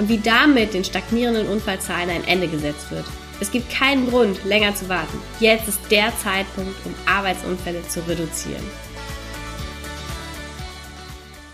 und 0.00 0.08
wie 0.08 0.18
damit 0.18 0.72
den 0.72 0.82
stagnierenden 0.82 1.46
Unfallzahlen 1.46 2.08
ein 2.08 2.24
Ende 2.26 2.48
gesetzt 2.48 2.90
wird. 2.90 3.04
Es 3.38 3.52
gibt 3.52 3.70
keinen 3.70 4.08
Grund, 4.08 4.42
länger 4.46 4.74
zu 4.74 4.88
warten. 4.88 5.20
Jetzt 5.40 5.68
ist 5.68 5.90
der 5.90 6.10
Zeitpunkt, 6.16 6.74
um 6.86 6.94
Arbeitsunfälle 7.06 7.86
zu 7.86 8.00
reduzieren. 8.08 8.64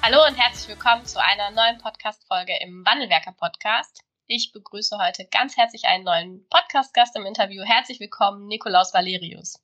Hallo 0.01 0.18
und 0.28 0.38
herzlich 0.38 0.68
willkommen 0.68 1.04
zu 1.04 1.20
einer 1.20 1.51
neuen 1.51 1.78
Podcast-Folge 1.78 2.52
im 2.62 2.87
Wandelwerker 2.87 3.32
Podcast. 3.32 4.04
Ich 4.28 4.52
begrüße 4.52 4.96
heute 4.96 5.26
ganz 5.32 5.56
herzlich 5.56 5.87
einen 5.87 6.04
neuen 6.04 6.46
Podcast-Gast 6.48 7.16
im 7.16 7.26
Interview. 7.26 7.65
Herzlich 7.65 7.98
willkommen, 7.98 8.46
Nikolaus 8.46 8.95
Valerius. 8.95 9.60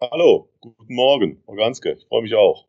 Hallo, 0.00 0.50
guten 0.62 0.94
Morgen, 0.94 1.42
Organske. 1.46 1.92
Ich 1.92 2.06
freue 2.06 2.22
mich 2.22 2.34
auch. 2.34 2.66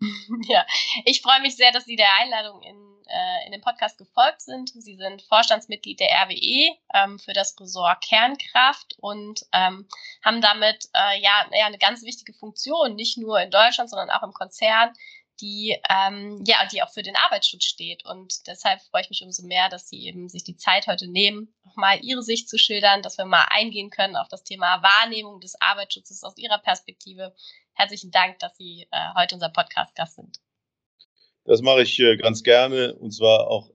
ja, 0.48 0.66
ich 1.04 1.22
freue 1.22 1.40
mich 1.40 1.56
sehr, 1.56 1.72
dass 1.72 1.84
Sie 1.84 1.96
der 1.96 2.14
Einladung 2.20 2.62
in 2.62 2.88
äh, 3.08 3.46
in 3.46 3.52
dem 3.52 3.60
Podcast 3.60 3.98
gefolgt 3.98 4.42
sind. 4.42 4.70
Sie 4.70 4.96
sind 4.96 5.22
Vorstandsmitglied 5.22 6.00
der 6.00 6.10
RWE 6.10 6.76
ähm, 6.94 7.18
für 7.18 7.32
das 7.32 7.58
Ressort 7.58 8.02
Kernkraft 8.02 8.96
und 8.98 9.46
ähm, 9.52 9.88
haben 10.22 10.40
damit 10.40 10.88
äh, 10.94 11.20
ja, 11.20 11.46
ja 11.52 11.66
eine 11.66 11.78
ganz 11.78 12.02
wichtige 12.02 12.34
Funktion, 12.34 12.94
nicht 12.94 13.18
nur 13.18 13.40
in 13.40 13.50
Deutschland, 13.50 13.90
sondern 13.90 14.10
auch 14.10 14.22
im 14.22 14.32
Konzern, 14.32 14.92
die 15.40 15.76
ähm, 15.88 16.42
ja, 16.46 16.66
die 16.66 16.82
auch 16.82 16.90
für 16.90 17.02
den 17.02 17.16
Arbeitsschutz 17.16 17.64
steht. 17.64 18.04
Und 18.04 18.46
deshalb 18.46 18.80
freue 18.82 19.02
ich 19.02 19.10
mich 19.10 19.22
umso 19.22 19.44
mehr, 19.44 19.68
dass 19.68 19.88
Sie 19.88 20.04
eben 20.04 20.28
sich 20.28 20.44
die 20.44 20.56
Zeit 20.56 20.86
heute 20.86 21.08
nehmen, 21.08 21.54
nochmal 21.64 22.00
Ihre 22.02 22.22
Sicht 22.22 22.48
zu 22.48 22.58
schildern, 22.58 23.02
dass 23.02 23.18
wir 23.18 23.24
mal 23.24 23.46
eingehen 23.50 23.90
können 23.90 24.16
auf 24.16 24.28
das 24.28 24.42
Thema 24.42 24.82
Wahrnehmung 24.82 25.40
des 25.40 25.60
Arbeitsschutzes 25.60 26.24
aus 26.24 26.36
Ihrer 26.36 26.58
Perspektive. 26.58 27.34
Herzlichen 27.78 28.10
Dank, 28.10 28.40
dass 28.40 28.56
Sie 28.56 28.88
äh, 28.90 29.14
heute 29.16 29.36
unser 29.36 29.50
Podcast-Gast 29.50 30.16
sind. 30.16 30.40
Das 31.44 31.62
mache 31.62 31.82
ich 31.82 31.96
äh, 32.00 32.16
ganz 32.16 32.42
gerne 32.42 32.96
und 32.96 33.12
zwar 33.12 33.48
auch 33.48 33.70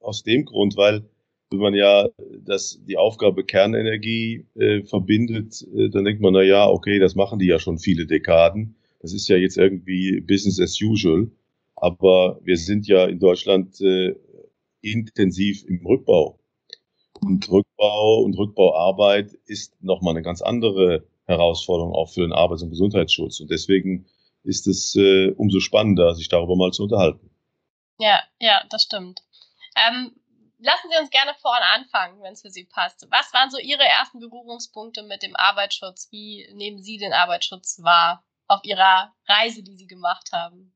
aus 0.00 0.24
dem 0.24 0.44
Grund, 0.44 0.76
weil 0.76 1.08
wenn 1.50 1.60
man 1.60 1.72
ja 1.72 2.08
das, 2.44 2.80
die 2.84 2.96
Aufgabe 2.96 3.44
Kernenergie 3.44 4.44
äh, 4.56 4.82
verbindet, 4.82 5.64
äh, 5.72 5.88
dann 5.88 6.04
denkt 6.04 6.20
man, 6.20 6.32
na 6.32 6.42
ja, 6.42 6.68
okay, 6.68 6.98
das 6.98 7.14
machen 7.14 7.38
die 7.38 7.46
ja 7.46 7.60
schon 7.60 7.78
viele 7.78 8.06
Dekaden. 8.06 8.74
Das 8.98 9.12
ist 9.12 9.28
ja 9.28 9.36
jetzt 9.36 9.56
irgendwie 9.56 10.20
Business 10.20 10.58
as 10.58 10.80
usual. 10.82 11.30
Aber 11.76 12.40
wir 12.42 12.56
sind 12.56 12.88
ja 12.88 13.04
in 13.04 13.20
Deutschland 13.20 13.80
äh, 13.80 14.16
intensiv 14.80 15.64
im 15.68 15.86
Rückbau. 15.86 16.40
Und 17.20 17.48
Rückbau 17.48 18.22
und 18.24 18.36
Rückbauarbeit 18.36 19.32
ist 19.46 19.80
nochmal 19.80 20.14
eine 20.14 20.22
ganz 20.22 20.42
andere 20.42 21.04
Herausforderung 21.26 21.94
auch 21.94 22.10
für 22.10 22.20
den 22.20 22.32
Arbeits- 22.32 22.62
und 22.62 22.70
Gesundheitsschutz. 22.70 23.40
Und 23.40 23.50
deswegen 23.50 24.06
ist 24.42 24.66
es 24.66 24.94
äh, 24.96 25.30
umso 25.30 25.60
spannender, 25.60 26.14
sich 26.14 26.28
darüber 26.28 26.56
mal 26.56 26.72
zu 26.72 26.82
unterhalten. 26.84 27.30
Ja, 27.98 28.20
ja, 28.40 28.62
das 28.70 28.82
stimmt. 28.82 29.22
Ähm, 29.76 30.12
lassen 30.58 30.88
Sie 30.90 31.00
uns 31.00 31.10
gerne 31.10 31.32
vorne 31.40 31.64
anfangen, 31.74 32.22
wenn 32.22 32.34
es 32.34 32.42
für 32.42 32.50
Sie 32.50 32.64
passt. 32.64 33.06
Was 33.10 33.32
waren 33.32 33.50
so 33.50 33.58
Ihre 33.58 33.84
ersten 33.84 34.20
Berührungspunkte 34.20 35.02
mit 35.02 35.22
dem 35.22 35.34
Arbeitsschutz? 35.36 36.08
Wie 36.10 36.46
nehmen 36.52 36.82
Sie 36.82 36.98
den 36.98 37.12
Arbeitsschutz 37.12 37.82
wahr 37.82 38.24
auf 38.46 38.60
Ihrer 38.64 39.14
Reise, 39.26 39.62
die 39.62 39.76
Sie 39.76 39.86
gemacht 39.86 40.30
haben? 40.32 40.72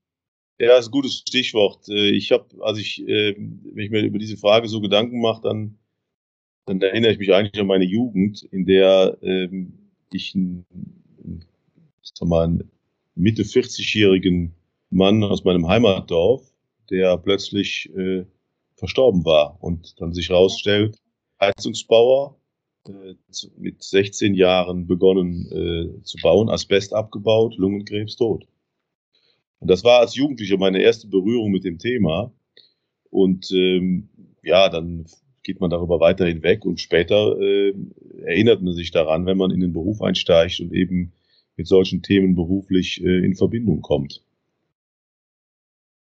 Ja, 0.59 0.69
das 0.69 0.87
ist 0.87 0.89
ein 0.89 0.93
gutes 0.93 1.15
Stichwort. 1.15 1.89
Äh, 1.89 2.11
ich 2.11 2.33
habe, 2.33 2.47
als 2.62 2.78
ich, 2.78 3.01
äh, 3.06 3.34
wenn 3.37 3.84
ich 3.84 3.91
mir 3.91 4.01
über 4.01 4.19
diese 4.19 4.37
Frage 4.37 4.69
so 4.69 4.81
Gedanken 4.81 5.21
mache, 5.21 5.43
dann, 5.43 5.78
dann 6.67 6.81
erinnere 6.81 7.12
ich 7.12 7.19
mich 7.19 7.33
eigentlich 7.33 7.61
an 7.61 7.69
meine 7.69 7.84
Jugend, 7.84 8.43
in 8.43 8.67
der 8.67 9.19
ähm, 9.22 9.88
ich 10.15 10.35
ein, 10.35 10.67
sag 12.03 12.29
mal, 12.29 12.65
Mitte 13.15 13.43
40-jährigen 13.43 14.55
Mann 14.91 15.23
aus 15.25 15.45
meinem 15.45 15.69
Heimatdorf, 15.69 16.43
der 16.91 17.19
plötzlich 17.19 17.91
äh, 17.97 18.25
verstorben 18.77 19.25
war 19.25 19.63
und 19.63 20.01
dann 20.01 20.15
sich 20.15 20.29
herausstellt, 20.29 20.99
Heizungsbauer, 21.41 22.39
äh, 22.87 23.15
mit 23.57 23.83
16 23.83 24.35
Jahren 24.35 24.87
begonnen 24.87 25.47
äh, 25.51 26.03
zu 26.03 26.17
bauen, 26.23 26.49
Asbest 26.49 26.95
abgebaut, 26.95 27.57
Lungenkrebs 27.57 28.17
tot. 28.17 28.47
Und 29.61 29.69
das 29.69 29.85
war 29.85 30.01
als 30.01 30.15
Jugendlicher 30.15 30.57
meine 30.57 30.81
erste 30.81 31.09
Berührung 31.09 31.51
mit 31.51 31.65
dem 31.65 31.79
Thema. 31.79 32.33
Und 33.11 33.51
ähm, 33.51 34.09
ja, 34.43 34.69
dann 34.69 35.07
geht 35.48 35.60
man 35.60 35.70
darüber 35.70 35.98
weiter 35.98 36.26
hinweg 36.26 36.66
und 36.66 36.78
später 36.78 37.41
äh, 37.41 37.72
erinnert 38.26 38.60
man 38.60 38.75
sich 38.75 38.91
daran, 38.91 39.25
wenn 39.25 39.38
man 39.38 39.50
in 39.50 39.60
den 39.60 39.72
Beruf 39.72 40.03
einsteigt 40.03 40.60
und 40.60 40.75
eben 40.75 41.14
mit 41.56 41.66
solchen 41.66 42.03
Themen 42.03 42.34
beruflich 42.34 43.03
äh, 43.03 43.25
in 43.25 43.34
Verbindung 43.34 43.81
kommt. 43.81 44.20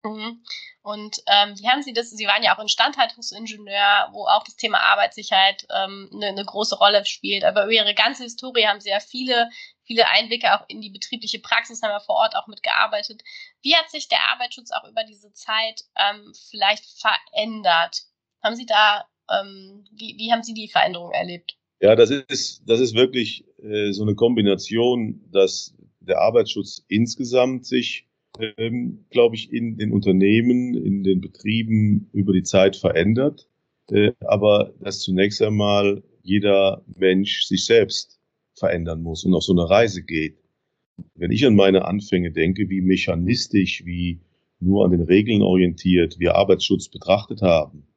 Mhm. 0.04 0.44
Und 0.82 1.20
ähm, 1.28 1.58
wie 1.58 1.70
haben 1.70 1.84
Sie 1.84 1.94
das? 1.94 2.10
Sie 2.10 2.28
waren 2.28 2.44
ja 2.44 2.54
auch 2.54 2.62
Instandhaltungsingenieur, 2.62 4.10
wo 4.12 4.26
auch 4.28 4.44
das 4.44 4.58
Thema 4.58 4.80
Arbeitssicherheit 4.80 5.66
ähm, 5.74 6.10
eine, 6.14 6.28
eine 6.28 6.44
große 6.44 6.78
Rolle 6.78 7.06
spielt. 7.06 7.46
Aber 7.46 7.64
über 7.64 7.72
Ihre 7.72 7.96
ganze 7.96 8.24
Historie 8.24 8.68
haben 8.68 8.82
Sie 8.82 8.90
ja 8.90 9.00
viele, 9.00 9.50
viele 9.84 10.10
Einblicke 10.10 10.54
auch 10.54 10.66
in 10.68 10.82
die 10.82 10.90
betriebliche 10.90 11.40
Praxis, 11.40 11.82
haben 11.82 11.92
wir 11.92 12.02
vor 12.02 12.16
Ort 12.16 12.36
auch 12.36 12.48
mitgearbeitet. 12.48 13.24
Wie 13.62 13.78
hat 13.78 13.90
sich 13.90 14.10
der 14.10 14.20
Arbeitsschutz 14.34 14.72
auch 14.72 14.84
über 14.84 15.06
diese 15.06 15.32
Zeit 15.32 15.86
ähm, 15.96 16.34
vielleicht 16.50 16.84
verändert? 17.00 18.04
Haben 18.44 18.56
Sie 18.56 18.66
da, 18.66 19.06
ähm, 19.30 19.86
wie, 19.92 20.16
wie 20.18 20.32
haben 20.32 20.44
Sie 20.44 20.54
die 20.54 20.68
Veränderung 20.68 21.12
erlebt? 21.12 21.58
Ja, 21.82 21.96
das 21.96 22.10
ist, 22.10 22.64
das 22.66 22.80
ist 22.80 22.94
wirklich 22.94 23.46
äh, 23.64 23.92
so 23.92 24.04
eine 24.04 24.16
Kombination, 24.16 25.22
dass 25.32 25.76
der 26.02 26.20
Arbeitsschutz 26.20 26.84
insgesamt 26.88 27.66
sich, 27.66 28.08
ähm, 28.58 29.06
glaube 29.10 29.36
ich, 29.36 29.52
in 29.54 29.78
den 29.78 29.94
Unternehmen, 29.94 30.76
in 30.76 31.04
den 31.04 31.22
Betrieben 31.22 32.10
über 32.12 32.34
die 32.34 32.44
Zeit 32.44 32.76
verändert, 32.76 33.48
äh, 33.90 34.12
aber 34.22 34.74
dass 34.82 35.00
zunächst 35.00 35.42
einmal 35.42 36.04
jeder 36.22 36.84
Mensch 36.96 37.44
sich 37.46 37.66
selbst 37.66 38.20
verändern 38.56 39.02
muss 39.02 39.24
und 39.24 39.34
auf 39.34 39.44
so 39.44 39.54
eine 39.54 39.70
Reise 39.70 40.04
geht. 40.04 40.38
Wenn 41.16 41.32
ich 41.32 41.46
an 41.46 41.56
meine 41.56 41.86
Anfänge 41.86 42.32
denke, 42.32 42.70
wie 42.70 42.82
mechanistisch, 42.82 43.86
wie 43.86 44.20
nur 44.60 44.84
an 44.84 44.92
den 44.92 45.02
Regeln 45.02 45.42
orientiert 45.42 46.20
wir 46.20 46.36
Arbeitsschutz 46.36 46.90
betrachtet 46.90 47.42
haben, 47.42 47.88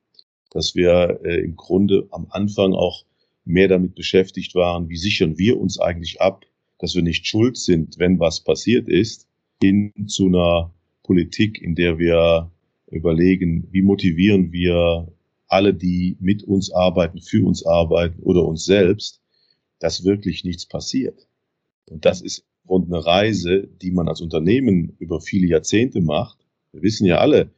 dass 0.52 0.74
wir 0.74 1.20
äh, 1.24 1.40
im 1.40 1.56
Grunde 1.56 2.06
am 2.10 2.26
Anfang 2.30 2.74
auch 2.74 3.04
mehr 3.44 3.68
damit 3.68 3.94
beschäftigt 3.94 4.54
waren, 4.54 4.88
wie 4.88 4.96
sichern 4.96 5.38
wir 5.38 5.58
uns 5.58 5.80
eigentlich 5.80 6.20
ab, 6.20 6.44
dass 6.78 6.94
wir 6.94 7.02
nicht 7.02 7.26
schuld 7.26 7.56
sind, 7.56 7.98
wenn 7.98 8.20
was 8.20 8.40
passiert 8.40 8.88
ist, 8.88 9.26
hin 9.62 9.92
zu 10.06 10.26
einer 10.26 10.72
Politik, 11.02 11.60
in 11.60 11.74
der 11.74 11.98
wir 11.98 12.50
überlegen, 12.90 13.66
wie 13.70 13.82
motivieren 13.82 14.52
wir 14.52 15.08
alle, 15.48 15.74
die 15.74 16.16
mit 16.20 16.44
uns 16.44 16.72
arbeiten, 16.72 17.20
für 17.20 17.44
uns 17.46 17.64
arbeiten 17.64 18.22
oder 18.22 18.44
uns 18.44 18.64
selbst, 18.64 19.20
dass 19.78 20.04
wirklich 20.04 20.44
nichts 20.44 20.66
passiert. 20.66 21.26
Und 21.90 22.04
das 22.04 22.20
ist 22.20 22.44
rund 22.68 22.92
eine 22.92 23.04
Reise, 23.04 23.68
die 23.80 23.90
man 23.90 24.08
als 24.08 24.20
Unternehmen 24.20 24.94
über 24.98 25.20
viele 25.20 25.46
Jahrzehnte 25.46 26.00
macht. 26.00 26.38
Wir 26.72 26.82
wissen 26.82 27.06
ja 27.06 27.18
alle, 27.18 27.50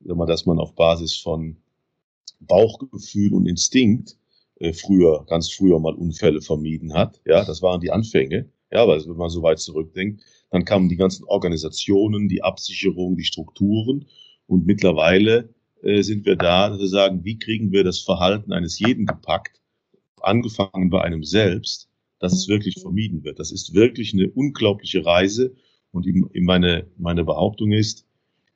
dass 0.00 0.46
man 0.46 0.58
auf 0.58 0.74
Basis 0.74 1.16
von 1.16 1.56
Bauchgefühl 2.40 3.32
und 3.32 3.46
Instinkt 3.46 4.16
äh, 4.56 4.72
früher, 4.72 5.24
ganz 5.28 5.50
früher 5.50 5.80
mal 5.80 5.94
Unfälle 5.94 6.40
vermieden 6.40 6.94
hat. 6.94 7.20
Ja, 7.24 7.44
das 7.44 7.62
waren 7.62 7.80
die 7.80 7.90
Anfänge. 7.90 8.48
Ja, 8.72 8.86
weil 8.86 9.00
wenn 9.00 9.16
man 9.16 9.30
so 9.30 9.42
weit 9.42 9.58
zurückdenkt, 9.58 10.22
dann 10.50 10.64
kamen 10.64 10.88
die 10.88 10.96
ganzen 10.96 11.24
Organisationen, 11.24 12.28
die 12.28 12.42
Absicherung, 12.42 13.16
die 13.16 13.24
Strukturen 13.24 14.06
und 14.46 14.66
mittlerweile 14.66 15.52
äh, 15.82 16.02
sind 16.02 16.26
wir 16.26 16.36
da, 16.36 16.68
dass 16.68 16.78
wir 16.78 16.88
sagen, 16.88 17.24
wie 17.24 17.38
kriegen 17.38 17.72
wir 17.72 17.84
das 17.84 18.00
Verhalten 18.00 18.52
eines 18.52 18.78
jeden 18.78 19.06
gepackt, 19.06 19.60
angefangen 20.20 20.90
bei 20.90 21.02
einem 21.02 21.24
selbst, 21.24 21.88
dass 22.18 22.32
es 22.32 22.48
wirklich 22.48 22.80
vermieden 22.80 23.24
wird. 23.24 23.38
Das 23.38 23.50
ist 23.50 23.74
wirklich 23.74 24.12
eine 24.12 24.28
unglaubliche 24.30 25.04
Reise 25.04 25.54
und 25.90 26.06
meine, 26.34 26.86
meine 26.96 27.24
Behauptung 27.24 27.72
ist, 27.72 28.06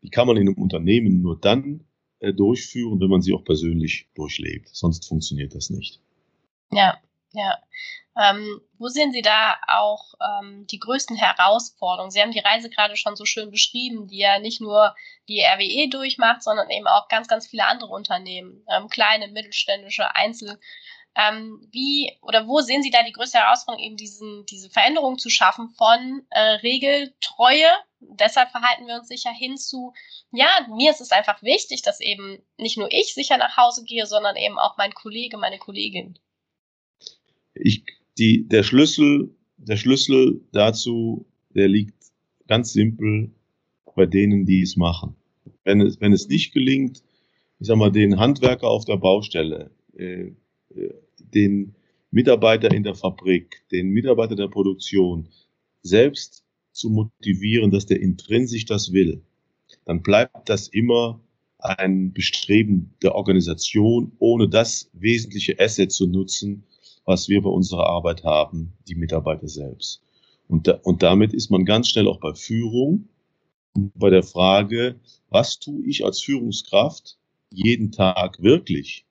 die 0.03 0.11
kann 0.11 0.27
man 0.27 0.37
in 0.37 0.49
einem 0.49 0.59
Unternehmen 0.59 1.23
nur 1.23 1.41
dann 1.41 1.85
durchführen, 2.33 3.01
wenn 3.01 3.11
man 3.11 3.23
sie 3.23 3.35
auch 3.35 3.45
persönlich 3.45 4.09
durchlebt. 4.15 4.69
Sonst 4.73 5.07
funktioniert 5.07 5.55
das 5.55 5.71
nicht. 5.71 6.01
Ja, 6.73 6.99
Ja. 7.33 7.59
Ähm, 8.17 8.61
wo 8.79 8.87
sehen 8.87 9.11
Sie 9.11 9.23
da 9.23 9.57
auch 9.67 10.15
ähm, 10.21 10.69
die 10.69 10.79
größten 10.79 11.17
Herausforderungen? 11.17 12.13
Sie 12.13 12.21
haben 12.21 12.31
die 12.31 12.39
Reise 12.39 12.71
gerade 12.71 12.97
schon 12.97 13.17
so 13.17 13.25
schön 13.25 13.51
beschrieben, 13.51 14.07
die 14.07 14.19
ja 14.19 14.39
nicht 14.39 14.61
nur 14.61 14.95
die 15.29 15.41
RWE 15.41 15.89
durchmacht, 15.89 16.45
sondern 16.45 16.71
eben 16.71 16.87
auch 16.87 17.09
ganz, 17.09 17.27
ganz 17.27 17.49
viele 17.49 17.67
andere 17.67 17.91
Unternehmen, 17.91 18.65
ähm, 18.71 18.89
kleine, 18.89 19.29
mittelständische, 19.29 20.15
Einzel. 20.15 20.61
Ähm, 21.17 21.69
wie 21.71 22.11
oder 22.23 22.49
wo 22.49 22.61
sehen 22.61 22.83
Sie 22.83 22.91
da 22.91 23.05
die 23.05 23.13
größte 23.13 23.39
Herausforderung, 23.39 23.85
eben 23.85 23.97
diesen, 23.97 24.45
diese 24.47 24.69
Veränderung 24.69 25.19
zu 25.19 25.31
schaffen 25.31 25.71
von 25.71 26.27
äh, 26.31 26.41
Regeltreue? 26.41 27.69
Deshalb 28.01 28.51
verhalten 28.51 28.87
wir 28.87 28.97
uns 28.97 29.09
sicher 29.09 29.31
hin 29.31 29.57
zu, 29.57 29.93
ja, 30.33 30.49
mir 30.75 30.91
ist 30.91 31.01
es 31.01 31.13
einfach 31.13 31.43
wichtig, 31.43 31.83
dass 31.83 32.01
eben 32.01 32.39
nicht 32.59 32.77
nur 32.77 32.89
ich 32.91 33.15
sicher 33.15 33.39
nach 33.39 33.57
Hause 33.57 33.85
gehe, 33.85 34.07
sondern 34.07 34.37
eben 34.37 34.59
auch 34.59 34.77
mein 34.77 34.93
Kollege, 34.93 35.37
meine 35.39 35.59
Kollegin. 35.59 36.19
Ich, 37.55 37.85
die, 38.19 38.49
der 38.49 38.65
Schlüssel, 38.65 39.35
der 39.57 39.77
Schlüssel 39.77 40.41
dazu, 40.53 41.27
der 41.51 41.69
liegt 41.69 41.95
ganz 42.49 42.73
simpel 42.73 43.31
bei 43.95 44.07
denen, 44.07 44.45
die 44.45 44.63
es 44.63 44.77
machen. 44.77 45.15
Wenn 45.63 45.81
es, 45.81 46.01
wenn 46.01 46.13
es 46.13 46.29
nicht 46.29 46.53
gelingt, 46.53 47.03
ich 47.61 47.69
sag 47.69 47.77
mal, 47.77 47.93
den 47.93 48.19
Handwerker 48.19 48.69
auf 48.69 48.85
der 48.85 48.97
Baustelle, 48.97 49.71
äh, 49.97 50.33
äh 50.75 51.04
den 51.35 51.75
Mitarbeiter 52.11 52.71
in 52.73 52.85
der 52.85 52.95
Fabrik, 52.95 53.63
den 53.73 53.91
Mitarbeiter 53.91 54.37
der 54.37 54.49
Produktion 54.49 55.29
selbst 55.83 56.45
zu 56.73 56.91
motivieren, 56.91 57.71
dass 57.71 57.87
der 57.87 58.01
intrinsisch 58.01 58.65
das 58.65 58.93
will, 58.93 59.23
dann 59.85 60.03
bleibt 60.03 60.49
das 60.49 60.69
immer 60.69 61.21
ein 61.59 62.13
Bestreben 62.13 62.95
der 63.03 63.15
Organisation, 63.15 64.13
ohne 64.19 64.49
das 64.49 64.91
wesentliche 64.93 65.59
Asset 65.59 65.93
zu 65.93 66.07
nutzen, 66.07 66.65
was 67.05 67.29
wir 67.29 67.43
bei 67.43 67.51
unserer 67.51 67.87
Arbeit 67.87 68.25
haben, 68.25 68.73
die 68.89 68.95
Mitarbeiter 68.95 69.49
selbst. 69.49 70.03
Und, 70.49 70.67
da, 70.67 70.79
und 70.83 71.03
damit 71.03 71.33
ist 71.33 71.51
man 71.51 71.65
ganz 71.65 71.89
schnell 71.89 72.07
auch 72.07 72.21
bei 72.21 72.35
Führung, 72.35 73.09
bei 73.75 74.11
der 74.11 74.23
Frage, 74.23 74.97
was 75.31 75.59
tue 75.59 75.85
ich 75.87 76.05
als 76.05 76.21
Führungskraft 76.21 77.19
jeden 77.51 77.93
Tag 77.93 78.43
wirklich, 78.43 79.05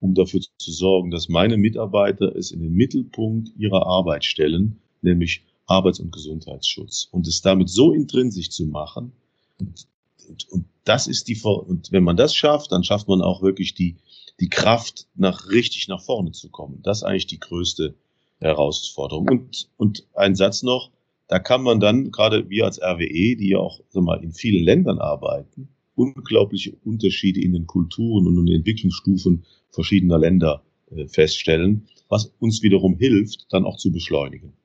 um 0.00 0.14
dafür 0.14 0.40
zu 0.58 0.72
sorgen, 0.72 1.10
dass 1.10 1.28
meine 1.28 1.56
Mitarbeiter 1.56 2.34
es 2.36 2.50
in 2.50 2.60
den 2.60 2.74
Mittelpunkt 2.74 3.50
ihrer 3.56 3.86
Arbeit 3.86 4.24
stellen, 4.24 4.78
nämlich 5.02 5.42
Arbeits- 5.66 6.00
und 6.00 6.12
Gesundheitsschutz. 6.12 7.08
Und 7.10 7.26
es 7.26 7.42
damit 7.42 7.68
so 7.68 7.92
intrinsisch 7.92 8.50
zu 8.50 8.66
machen, 8.66 9.12
und, 9.58 9.86
und, 10.28 10.48
und 10.50 10.64
das 10.84 11.06
ist 11.06 11.28
die, 11.28 11.40
und 11.42 11.92
wenn 11.92 12.04
man 12.04 12.16
das 12.16 12.34
schafft, 12.34 12.72
dann 12.72 12.84
schafft 12.84 13.08
man 13.08 13.22
auch 13.22 13.42
wirklich 13.42 13.74
die, 13.74 13.96
die 14.40 14.48
Kraft, 14.48 15.06
nach 15.14 15.50
richtig 15.50 15.88
nach 15.88 16.00
vorne 16.00 16.32
zu 16.32 16.48
kommen. 16.48 16.80
Das 16.82 16.98
ist 16.98 17.02
eigentlich 17.02 17.26
die 17.26 17.40
größte 17.40 17.94
Herausforderung. 18.38 19.28
Und, 19.28 19.68
und 19.76 20.06
ein 20.14 20.36
Satz 20.36 20.62
noch, 20.62 20.90
da 21.26 21.38
kann 21.38 21.62
man 21.62 21.80
dann, 21.80 22.10
gerade 22.10 22.48
wir 22.48 22.64
als 22.64 22.80
RWE, 22.80 23.36
die 23.36 23.50
ja 23.50 23.58
auch 23.58 23.80
sag 23.90 24.02
mal, 24.02 24.22
in 24.22 24.32
vielen 24.32 24.64
Ländern 24.64 24.98
arbeiten, 24.98 25.68
unglaubliche 25.98 26.76
Unterschiede 26.84 27.40
in 27.40 27.52
den 27.52 27.66
Kulturen 27.66 28.26
und 28.26 28.38
in 28.38 28.46
den 28.46 28.56
Entwicklungsstufen 28.56 29.44
verschiedener 29.70 30.18
Länder 30.18 30.62
äh, 30.90 31.08
feststellen, 31.08 31.88
was 32.08 32.26
uns 32.38 32.62
wiederum 32.62 32.96
hilft, 32.96 33.52
dann 33.52 33.64
auch 33.64 33.76
zu 33.76 33.90
beschleunigen. 33.90 34.56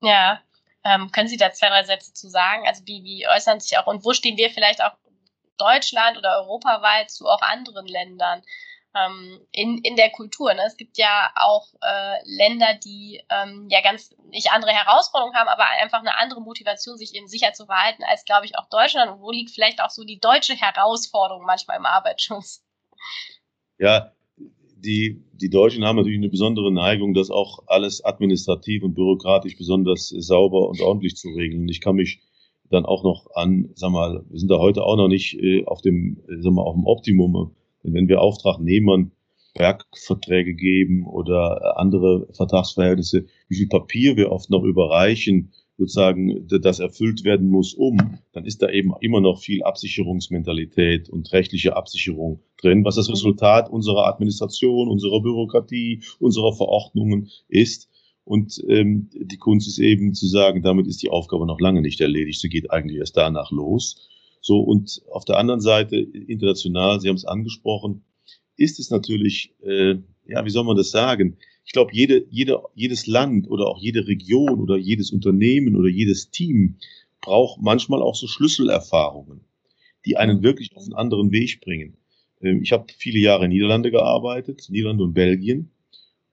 Ja, 0.00 0.40
ähm, 0.84 1.10
können 1.10 1.28
Sie 1.28 1.36
da 1.36 1.52
zwei, 1.52 1.68
drei 1.68 1.82
Sätze 1.82 2.12
zu 2.12 2.28
sagen? 2.28 2.62
Also 2.66 2.82
wie, 2.86 3.02
wie 3.02 3.26
äußern 3.28 3.58
sich 3.60 3.76
auch 3.76 3.86
und 3.88 4.04
wo 4.04 4.12
stehen 4.12 4.36
wir 4.36 4.50
vielleicht 4.50 4.82
auch 4.82 4.92
Deutschland 5.58 6.16
oder 6.16 6.38
europaweit 6.40 7.10
zu 7.10 7.26
auch 7.26 7.42
anderen 7.42 7.86
Ländern? 7.86 8.42
Ähm, 8.96 9.40
in, 9.52 9.78
in 9.78 9.96
der 9.96 10.10
Kultur. 10.10 10.54
Ne? 10.54 10.62
Es 10.66 10.76
gibt 10.76 10.98
ja 10.98 11.30
auch 11.36 11.66
äh, 11.82 12.16
Länder, 12.24 12.74
die 12.84 13.22
ähm, 13.30 13.66
ja 13.70 13.80
ganz 13.82 14.14
nicht 14.30 14.50
andere 14.52 14.72
Herausforderungen 14.72 15.36
haben, 15.36 15.48
aber 15.48 15.64
einfach 15.82 16.00
eine 16.00 16.16
andere 16.16 16.40
Motivation, 16.40 16.96
sich 16.96 17.14
eben 17.14 17.28
sicher 17.28 17.52
zu 17.52 17.66
verhalten, 17.66 18.02
als, 18.04 18.24
glaube 18.24 18.46
ich, 18.46 18.56
auch 18.58 18.68
Deutschland. 18.68 19.10
Und 19.10 19.20
wo 19.20 19.30
liegt 19.30 19.50
vielleicht 19.50 19.80
auch 19.80 19.90
so 19.90 20.04
die 20.04 20.18
deutsche 20.18 20.54
Herausforderung 20.54 21.44
manchmal 21.44 21.76
im 21.76 21.86
Arbeitsschutz? 21.86 22.64
Ja, 23.78 24.12
die, 24.38 25.22
die 25.32 25.50
Deutschen 25.50 25.84
haben 25.84 25.96
natürlich 25.96 26.18
eine 26.18 26.28
besondere 26.28 26.72
Neigung, 26.72 27.14
das 27.14 27.30
auch 27.30 27.64
alles 27.66 28.04
administrativ 28.04 28.82
und 28.82 28.94
bürokratisch 28.94 29.56
besonders 29.56 30.08
sauber 30.08 30.68
und 30.68 30.80
ordentlich 30.80 31.16
zu 31.16 31.28
regeln. 31.28 31.68
Ich 31.68 31.80
kann 31.80 31.96
mich 31.96 32.20
dann 32.70 32.84
auch 32.84 33.04
noch 33.04 33.26
an, 33.34 33.70
sag 33.74 33.90
mal, 33.90 34.24
wir 34.28 34.38
sind 34.38 34.50
da 34.50 34.58
heute 34.58 34.82
auch 34.82 34.96
noch 34.96 35.08
nicht 35.08 35.34
äh, 35.34 35.64
auf 35.66 35.82
dem, 35.82 36.22
äh, 36.28 36.40
sag 36.40 36.52
mal, 36.52 36.62
auf 36.62 36.74
dem 36.74 36.86
Optimum 36.86 37.54
wenn 37.92 38.08
wir 38.08 38.20
Auftragnehmern 38.20 39.12
Werkverträge 39.54 40.54
geben 40.54 41.06
oder 41.06 41.78
andere 41.78 42.28
Vertragsverhältnisse, 42.32 43.26
wie 43.48 43.56
viel 43.56 43.68
Papier 43.68 44.16
wir 44.16 44.30
oft 44.30 44.50
noch 44.50 44.64
überreichen, 44.64 45.52
sozusagen, 45.78 46.46
das 46.48 46.78
erfüllt 46.78 47.24
werden 47.24 47.48
muss, 47.48 47.74
um, 47.74 48.18
dann 48.32 48.46
ist 48.46 48.62
da 48.62 48.70
eben 48.70 48.92
immer 49.00 49.20
noch 49.20 49.40
viel 49.40 49.62
Absicherungsmentalität 49.62 51.10
und 51.10 51.30
rechtliche 51.32 51.76
Absicherung 51.76 52.40
drin, 52.60 52.84
was 52.84 52.96
das 52.96 53.10
Resultat 53.10 53.70
unserer 53.70 54.06
Administration, 54.06 54.88
unserer 54.88 55.20
Bürokratie, 55.20 56.02
unserer 56.18 56.54
Verordnungen 56.54 57.28
ist. 57.48 57.90
Und 58.24 58.60
ähm, 58.68 59.10
die 59.14 59.36
Kunst 59.36 59.68
ist 59.68 59.78
eben 59.78 60.14
zu 60.14 60.26
sagen, 60.26 60.62
damit 60.62 60.86
ist 60.86 61.02
die 61.02 61.10
Aufgabe 61.10 61.46
noch 61.46 61.60
lange 61.60 61.82
nicht 61.82 62.00
erledigt. 62.00 62.40
Sie 62.40 62.48
geht 62.48 62.70
eigentlich 62.70 62.98
erst 62.98 63.16
danach 63.16 63.50
los. 63.50 64.08
So, 64.46 64.60
und 64.60 65.02
auf 65.10 65.24
der 65.24 65.38
anderen 65.38 65.60
Seite, 65.60 65.96
international, 65.96 67.00
Sie 67.00 67.08
haben 67.08 67.16
es 67.16 67.24
angesprochen, 67.24 68.04
ist 68.56 68.78
es 68.78 68.90
natürlich, 68.90 69.52
äh, 69.60 69.96
ja, 70.24 70.44
wie 70.44 70.50
soll 70.50 70.62
man 70.62 70.76
das 70.76 70.92
sagen? 70.92 71.36
Ich 71.64 71.72
glaube, 71.72 71.90
jede, 71.92 72.24
jede, 72.30 72.62
jedes 72.76 73.08
Land 73.08 73.50
oder 73.50 73.66
auch 73.66 73.80
jede 73.80 74.06
Region 74.06 74.60
oder 74.60 74.76
jedes 74.76 75.10
Unternehmen 75.10 75.74
oder 75.74 75.88
jedes 75.88 76.30
Team 76.30 76.76
braucht 77.20 77.60
manchmal 77.60 78.00
auch 78.02 78.14
so 78.14 78.28
Schlüsselerfahrungen, 78.28 79.40
die 80.04 80.16
einen 80.16 80.44
wirklich 80.44 80.76
auf 80.76 80.84
einen 80.84 80.94
anderen 80.94 81.32
Weg 81.32 81.60
bringen. 81.60 81.96
Ähm, 82.40 82.62
ich 82.62 82.70
habe 82.70 82.86
viele 82.96 83.18
Jahre 83.18 83.46
in 83.46 83.50
Niederlande 83.50 83.90
gearbeitet, 83.90 84.68
Niederlande 84.68 85.02
und 85.02 85.14
Belgien. 85.14 85.72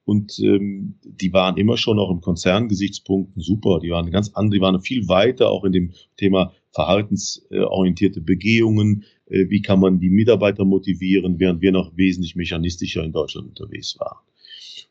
Und 0.04 0.38
ähm, 0.40 0.96
die 1.02 1.32
waren 1.32 1.56
immer 1.56 1.78
schon 1.78 1.98
auch 1.98 2.10
im 2.10 2.20
Konzerngesichtspunkten 2.20 3.40
super. 3.40 3.80
Die 3.80 3.90
waren 3.90 4.10
ganz 4.10 4.30
andere, 4.34 4.58
die 4.58 4.60
waren 4.60 4.80
viel 4.80 5.08
weiter 5.08 5.50
auch 5.50 5.64
in 5.64 5.72
dem 5.72 5.92
Thema 6.18 6.52
verhaltensorientierte 6.72 8.20
Begehungen. 8.20 9.04
Äh, 9.26 9.48
wie 9.48 9.62
kann 9.62 9.80
man 9.80 10.00
die 10.00 10.10
Mitarbeiter 10.10 10.64
motivieren, 10.64 11.38
während 11.38 11.62
wir 11.62 11.72
noch 11.72 11.96
wesentlich 11.96 12.36
mechanistischer 12.36 13.02
in 13.02 13.12
Deutschland 13.12 13.48
unterwegs 13.48 13.98
waren. 13.98 14.18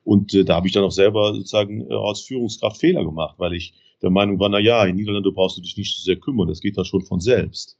Und 0.03 0.33
äh, 0.33 0.43
da 0.43 0.55
habe 0.55 0.67
ich 0.67 0.73
dann 0.73 0.83
auch 0.83 0.91
selber 0.91 1.33
sozusagen 1.33 1.81
äh, 1.81 1.93
als 1.93 2.21
Führungskraft 2.21 2.79
Fehler 2.79 3.05
gemacht, 3.05 3.35
weil 3.37 3.53
ich 3.53 3.73
der 4.01 4.09
Meinung 4.09 4.39
war, 4.39 4.49
na 4.49 4.59
ja, 4.59 4.83
in 4.85 4.97
Niederlande 4.97 5.31
brauchst 5.31 5.57
du 5.57 5.61
dich 5.61 5.77
nicht 5.77 5.95
so 5.95 6.03
sehr 6.03 6.17
kümmern, 6.17 6.47
das 6.47 6.59
geht 6.59 6.77
da 6.77 6.83
schon 6.83 7.05
von 7.05 7.21
selbst. 7.21 7.77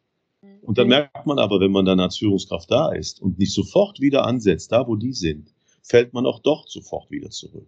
Und 0.62 0.77
dann 0.77 0.88
merkt 0.88 1.25
man 1.25 1.39
aber, 1.39 1.59
wenn 1.59 1.71
man 1.71 1.83
dann 1.83 2.00
als 2.00 2.18
Führungskraft 2.18 2.71
da 2.71 2.94
ist 2.94 3.21
und 3.21 3.38
nicht 3.38 3.53
sofort 3.53 4.00
wieder 4.00 4.25
ansetzt, 4.25 4.71
da 4.71 4.87
wo 4.87 4.95
die 4.95 5.11
sind, 5.11 5.53
fällt 5.83 6.13
man 6.13 6.25
auch 6.25 6.40
dort 6.40 6.69
sofort 6.69 7.11
wieder 7.11 7.30
zurück. 7.30 7.68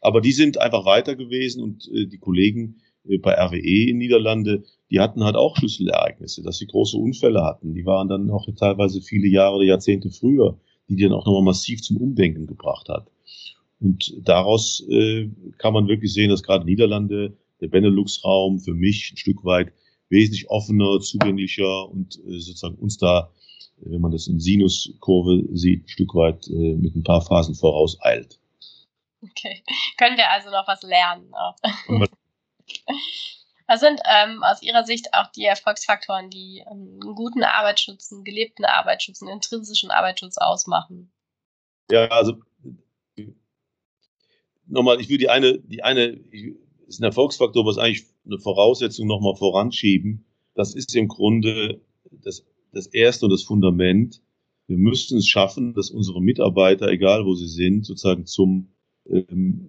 Aber 0.00 0.20
die 0.20 0.32
sind 0.32 0.58
einfach 0.58 0.86
weiter 0.86 1.14
gewesen 1.16 1.62
und 1.62 1.90
äh, 1.92 2.06
die 2.06 2.18
Kollegen 2.18 2.80
äh, 3.06 3.18
bei 3.18 3.34
RWE 3.34 3.90
in 3.90 3.98
Niederlande, 3.98 4.62
die 4.90 5.00
hatten 5.00 5.22
halt 5.24 5.36
auch 5.36 5.56
Schlüsselereignisse, 5.56 6.42
dass 6.42 6.58
sie 6.58 6.66
große 6.66 6.96
Unfälle 6.96 7.44
hatten. 7.44 7.74
Die 7.74 7.84
waren 7.84 8.08
dann 8.08 8.30
auch 8.30 8.48
teilweise 8.56 9.02
viele 9.02 9.28
Jahre 9.28 9.56
oder 9.56 9.64
Jahrzehnte 9.64 10.10
früher, 10.10 10.58
die 10.88 10.96
dann 10.96 11.12
auch 11.12 11.26
nochmal 11.26 11.42
massiv 11.42 11.82
zum 11.82 11.98
Umdenken 11.98 12.46
gebracht 12.46 12.88
hat. 12.88 13.10
Und 13.80 14.14
daraus 14.22 14.84
äh, 14.88 15.28
kann 15.58 15.72
man 15.72 15.88
wirklich 15.88 16.12
sehen, 16.12 16.30
dass 16.30 16.42
gerade 16.42 16.64
Niederlande, 16.64 17.36
der 17.60 17.68
Benelux-Raum 17.68 18.58
für 18.58 18.74
mich 18.74 19.12
ein 19.12 19.16
Stück 19.16 19.44
weit 19.44 19.72
wesentlich 20.08 20.50
offener, 20.50 21.00
zugänglicher 21.00 21.88
und 21.88 22.18
äh, 22.26 22.38
sozusagen 22.38 22.76
uns 22.76 22.98
da, 22.98 23.30
wenn 23.82 24.00
man 24.00 24.12
das 24.12 24.26
in 24.26 24.40
Sinuskurve 24.40 25.44
sieht, 25.52 25.84
ein 25.84 25.88
Stück 25.88 26.14
weit 26.14 26.48
äh, 26.48 26.74
mit 26.76 26.94
ein 26.94 27.04
paar 27.04 27.22
Phasen 27.22 27.54
voraus 27.54 27.98
eilt. 28.00 28.38
Okay. 29.22 29.62
Können 29.96 30.16
wir 30.16 30.30
also 30.30 30.50
noch 30.50 30.66
was 30.66 30.82
lernen? 30.84 31.32
Was 33.66 33.80
sind 33.80 34.00
ähm, 34.04 34.42
aus 34.42 34.62
Ihrer 34.62 34.84
Sicht 34.84 35.14
auch 35.14 35.28
die 35.28 35.44
Erfolgsfaktoren, 35.44 36.30
die 36.30 36.64
ähm, 36.70 36.98
einen 37.02 37.14
guten 37.14 37.42
Arbeitsschutz, 37.42 38.12
einen 38.12 38.24
gelebten 38.24 38.64
Arbeitsschutz, 38.64 39.22
einen 39.22 39.32
intrinsischen 39.32 39.90
Arbeitsschutz 39.90 40.38
ausmachen? 40.38 41.12
Ja, 41.90 42.06
also 42.08 42.34
nochmal, 44.70 45.00
ich 45.00 45.08
will 45.08 45.18
die 45.18 45.28
eine, 45.28 45.58
die 45.58 45.82
eine, 45.82 46.18
ist 46.86 47.00
ein 47.00 47.04
Erfolgsfaktor, 47.04 47.66
was 47.66 47.78
eigentlich 47.78 48.04
eine 48.24 48.38
Voraussetzung 48.38 49.06
nochmal 49.06 49.36
voranschieben. 49.36 50.24
Das 50.54 50.74
ist 50.74 50.94
im 50.94 51.08
Grunde 51.08 51.80
das, 52.10 52.44
das 52.72 52.86
erste 52.86 53.26
und 53.26 53.32
das 53.32 53.42
Fundament. 53.42 54.22
Wir 54.66 54.78
müssen 54.78 55.18
es 55.18 55.26
schaffen, 55.26 55.74
dass 55.74 55.90
unsere 55.90 56.22
Mitarbeiter, 56.22 56.88
egal 56.88 57.24
wo 57.24 57.34
sie 57.34 57.48
sind, 57.48 57.84
sozusagen 57.84 58.26
zum, 58.26 58.68
ähm, 59.08 59.68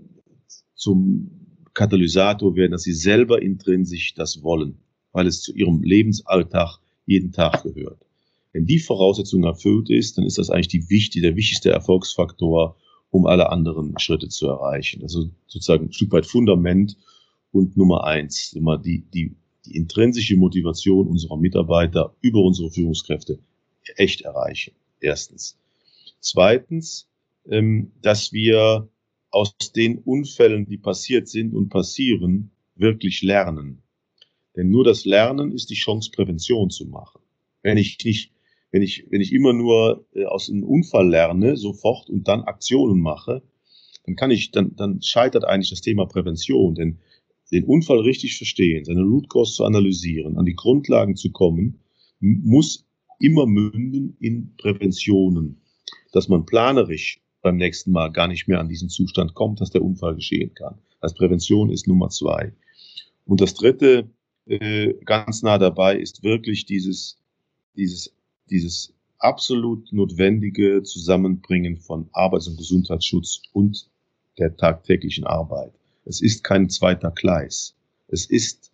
zum 0.75 1.31
Katalysator 1.73 2.55
werden, 2.55 2.71
dass 2.71 2.83
sie 2.83 2.93
selber 2.93 3.41
intrinsisch 3.41 4.13
das 4.13 4.43
wollen, 4.43 4.79
weil 5.11 5.27
es 5.27 5.41
zu 5.41 5.53
ihrem 5.53 5.81
Lebensalltag 5.81 6.79
jeden 7.05 7.31
Tag 7.31 7.63
gehört. 7.63 8.05
Wenn 8.53 8.65
die 8.65 8.79
Voraussetzung 8.79 9.43
erfüllt 9.43 9.89
ist, 9.89 10.17
dann 10.17 10.25
ist 10.25 10.37
das 10.37 10.49
eigentlich 10.49 10.67
die 10.67 10.89
wichtig, 10.89 11.21
der 11.21 11.35
wichtigste 11.35 11.71
Erfolgsfaktor, 11.71 12.75
um 13.09 13.25
alle 13.25 13.49
anderen 13.49 13.97
Schritte 13.97 14.29
zu 14.29 14.47
erreichen. 14.47 15.01
Also 15.03 15.29
sozusagen 15.47 15.85
ein 15.85 15.93
Stück 15.93 16.11
weit 16.11 16.25
Fundament 16.25 16.97
und 17.51 17.77
Nummer 17.77 18.03
eins, 18.03 18.53
immer 18.53 18.77
die, 18.77 19.03
die, 19.13 19.35
die 19.71 19.77
intrinsische 19.77 20.35
Motivation 20.35 21.07
unserer 21.07 21.37
Mitarbeiter 21.37 22.13
über 22.21 22.41
unsere 22.41 22.69
Führungskräfte 22.69 23.39
echt 23.95 24.21
erreichen. 24.21 24.73
Erstens. 24.99 25.57
Zweitens, 26.19 27.07
ähm, 27.49 27.91
dass 28.01 28.33
wir 28.33 28.89
aus 29.31 29.55
den 29.75 29.97
Unfällen, 29.99 30.65
die 30.65 30.77
passiert 30.77 31.27
sind 31.27 31.53
und 31.53 31.69
passieren, 31.69 32.51
wirklich 32.75 33.21
lernen. 33.21 33.81
Denn 34.55 34.69
nur 34.69 34.83
das 34.83 35.05
Lernen 35.05 35.51
ist 35.51 35.69
die 35.69 35.75
Chance, 35.75 36.11
Prävention 36.11 36.69
zu 36.69 36.85
machen. 36.85 37.21
Wenn 37.63 37.77
ich 37.77 37.97
nicht, 38.03 38.31
wenn 38.71 38.81
ich, 38.81 39.05
wenn 39.09 39.21
ich 39.21 39.31
immer 39.31 39.53
nur 39.53 40.05
äh, 40.13 40.25
aus 40.25 40.49
einem 40.49 40.63
Unfall 40.63 41.09
lerne, 41.09 41.55
sofort 41.55 42.09
und 42.09 42.27
dann 42.27 42.43
Aktionen 42.43 42.99
mache, 42.99 43.41
dann 44.05 44.15
kann 44.15 44.31
ich, 44.31 44.51
dann, 44.51 44.75
dann 44.75 45.01
scheitert 45.01 45.45
eigentlich 45.45 45.69
das 45.69 45.81
Thema 45.81 46.05
Prävention. 46.05 46.75
Denn 46.75 46.99
den 47.51 47.65
Unfall 47.65 47.99
richtig 47.99 48.37
verstehen, 48.37 48.85
seine 48.85 49.01
Root 49.01 49.29
Cause 49.29 49.53
zu 49.53 49.65
analysieren, 49.65 50.37
an 50.37 50.45
die 50.45 50.55
Grundlagen 50.55 51.15
zu 51.15 51.31
kommen, 51.31 51.79
muss 52.19 52.85
immer 53.19 53.45
münden 53.45 54.15
in 54.19 54.55
Präventionen, 54.57 55.61
dass 56.11 56.27
man 56.27 56.45
planerisch 56.45 57.21
beim 57.41 57.57
nächsten 57.57 57.91
Mal 57.91 58.11
gar 58.11 58.27
nicht 58.27 58.47
mehr 58.47 58.59
an 58.59 58.69
diesen 58.69 58.89
Zustand 58.89 59.33
kommt, 59.33 59.61
dass 59.61 59.71
der 59.71 59.83
Unfall 59.83 60.15
geschehen 60.15 60.53
kann. 60.53 60.77
Als 60.99 61.13
Prävention 61.13 61.71
ist 61.71 61.87
Nummer 61.87 62.09
zwei. 62.09 62.53
Und 63.25 63.41
das 63.41 63.53
dritte, 63.53 64.09
äh, 64.45 64.93
ganz 65.05 65.41
nah 65.41 65.57
dabei, 65.57 65.97
ist 65.97 66.23
wirklich 66.23 66.65
dieses, 66.65 67.19
dieses, 67.75 68.13
dieses 68.49 68.93
absolut 69.17 69.91
notwendige 69.91 70.83
Zusammenbringen 70.83 71.77
von 71.77 72.09
Arbeits- 72.11 72.47
und 72.47 72.57
Gesundheitsschutz 72.57 73.41
und 73.53 73.89
der 74.37 74.55
tagtäglichen 74.55 75.25
Arbeit. 75.25 75.73
Es 76.03 76.21
ist 76.21 76.43
kein 76.43 76.69
zweiter 76.69 77.11
Gleis. 77.11 77.75
Es 78.07 78.25
ist 78.25 78.71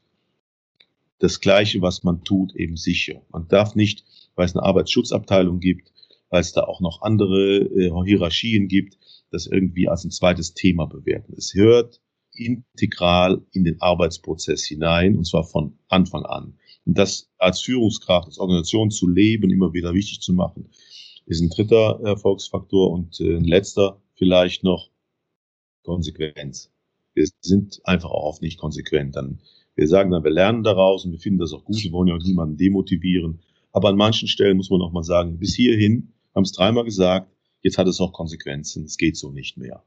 das 1.19 1.39
Gleiche, 1.39 1.81
was 1.81 2.03
man 2.03 2.23
tut, 2.23 2.55
eben 2.55 2.77
sicher. 2.77 3.21
Man 3.29 3.47
darf 3.47 3.75
nicht, 3.75 4.05
weil 4.35 4.45
es 4.45 4.55
eine 4.55 4.63
Arbeitsschutzabteilung 4.63 5.59
gibt, 5.59 5.91
weil 6.29 6.41
es 6.41 6.53
da 6.53 6.63
auch 6.63 6.81
noch 6.81 7.01
andere 7.01 7.57
äh, 7.57 7.91
Hierarchien 8.05 8.67
gibt, 8.67 8.97
das 9.31 9.47
irgendwie 9.47 9.87
als 9.87 10.03
ein 10.03 10.11
zweites 10.11 10.53
Thema 10.53 10.85
bewerten. 10.85 11.33
Es 11.37 11.53
hört 11.53 12.01
integral 12.33 13.41
in 13.51 13.63
den 13.63 13.81
Arbeitsprozess 13.81 14.65
hinein, 14.65 15.17
und 15.17 15.25
zwar 15.25 15.43
von 15.43 15.79
Anfang 15.87 16.25
an. 16.25 16.57
Und 16.85 16.97
das 16.97 17.29
als 17.37 17.61
Führungskraft, 17.61 18.27
als 18.27 18.37
Organisation 18.37 18.91
zu 18.91 19.07
leben, 19.07 19.49
immer 19.49 19.73
wieder 19.73 19.93
wichtig 19.93 20.21
zu 20.21 20.33
machen, 20.33 20.69
ist 21.25 21.41
ein 21.41 21.49
dritter 21.49 21.99
Erfolgsfaktor 22.03 22.91
und 22.91 23.19
äh, 23.19 23.35
ein 23.35 23.43
letzter 23.43 24.01
vielleicht 24.15 24.63
noch 24.63 24.89
Konsequenz. 25.83 26.71
Wir 27.17 27.27
sind 27.41 27.81
einfach 27.83 28.11
auch 28.11 28.25
oft 28.25 28.41
nicht 28.43 28.59
konsequent. 28.59 29.15
Dann, 29.15 29.39
wir 29.75 29.87
sagen 29.87 30.11
dann, 30.11 30.23
wir 30.23 30.29
lernen 30.29 30.61
daraus 30.63 31.03
und 31.03 31.13
wir 31.13 31.19
finden 31.19 31.39
das 31.39 31.51
auch 31.51 31.65
gut, 31.65 31.83
wir 31.83 31.91
wollen 31.91 32.07
ja 32.07 32.15
auch 32.15 32.23
niemanden 32.23 32.57
demotivieren. 32.57 33.39
Aber 33.71 33.89
an 33.89 33.97
manchen 33.97 34.27
Stellen 34.27 34.55
muss 34.55 34.69
man 34.69 34.81
auch 34.83 34.91
mal 34.91 35.03
sagen, 35.03 35.39
bis 35.39 35.55
hierhin 35.55 36.13
haben 36.35 36.43
es 36.43 36.51
dreimal 36.51 36.83
gesagt, 36.83 37.31
jetzt 37.63 37.79
hat 37.79 37.87
es 37.87 37.99
auch 37.99 38.13
Konsequenzen, 38.13 38.85
es 38.85 38.97
geht 38.97 39.17
so 39.17 39.31
nicht 39.31 39.57
mehr. 39.57 39.83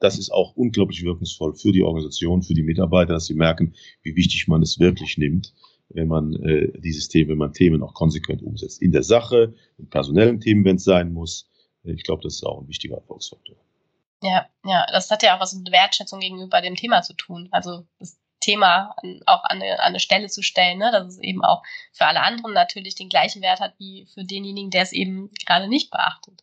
Das 0.00 0.18
ist 0.18 0.32
auch 0.32 0.56
unglaublich 0.56 1.04
wirkungsvoll 1.04 1.54
für 1.54 1.70
die 1.70 1.84
Organisation, 1.84 2.42
für 2.42 2.54
die 2.54 2.64
Mitarbeiter, 2.64 3.12
dass 3.12 3.26
sie 3.26 3.34
merken, 3.34 3.74
wie 4.02 4.16
wichtig 4.16 4.48
man 4.48 4.60
es 4.60 4.80
wirklich 4.80 5.16
nimmt, 5.16 5.54
wenn 5.90 6.08
man 6.08 6.34
äh, 6.42 6.72
dieses 6.80 7.06
Thema, 7.06 7.30
wenn 7.30 7.38
man 7.38 7.52
Themen 7.52 7.84
auch 7.84 7.94
konsequent 7.94 8.42
umsetzt. 8.42 8.82
In 8.82 8.90
der 8.90 9.04
Sache, 9.04 9.54
in 9.78 9.88
personellen 9.88 10.40
Themen, 10.40 10.64
wenn 10.64 10.76
es 10.76 10.84
sein 10.84 11.12
muss. 11.12 11.48
Ich 11.84 12.02
glaube, 12.02 12.22
das 12.24 12.34
ist 12.34 12.44
auch 12.44 12.60
ein 12.60 12.68
wichtiger 12.68 12.96
Erfolgsfaktor. 12.96 13.56
Ja, 14.24 14.46
ja, 14.64 14.86
das 14.90 15.10
hat 15.10 15.22
ja 15.22 15.36
auch 15.36 15.40
was 15.40 15.52
mit 15.52 15.70
Wertschätzung 15.70 16.18
gegenüber 16.18 16.62
dem 16.62 16.76
Thema 16.76 17.02
zu 17.02 17.12
tun. 17.12 17.48
Also 17.50 17.86
das 17.98 18.18
Thema 18.40 18.96
auch 19.26 19.44
an 19.44 19.60
eine, 19.60 19.78
an 19.80 19.88
eine 19.88 20.00
Stelle 20.00 20.28
zu 20.28 20.42
stellen, 20.42 20.78
ne? 20.78 20.90
dass 20.90 21.06
es 21.06 21.18
eben 21.18 21.44
auch 21.44 21.62
für 21.92 22.06
alle 22.06 22.22
anderen 22.22 22.54
natürlich 22.54 22.94
den 22.94 23.10
gleichen 23.10 23.42
Wert 23.42 23.60
hat 23.60 23.74
wie 23.78 24.06
für 24.14 24.24
denjenigen, 24.24 24.70
der 24.70 24.82
es 24.82 24.92
eben 24.92 25.30
gerade 25.44 25.68
nicht 25.68 25.90
beachtet. 25.90 26.42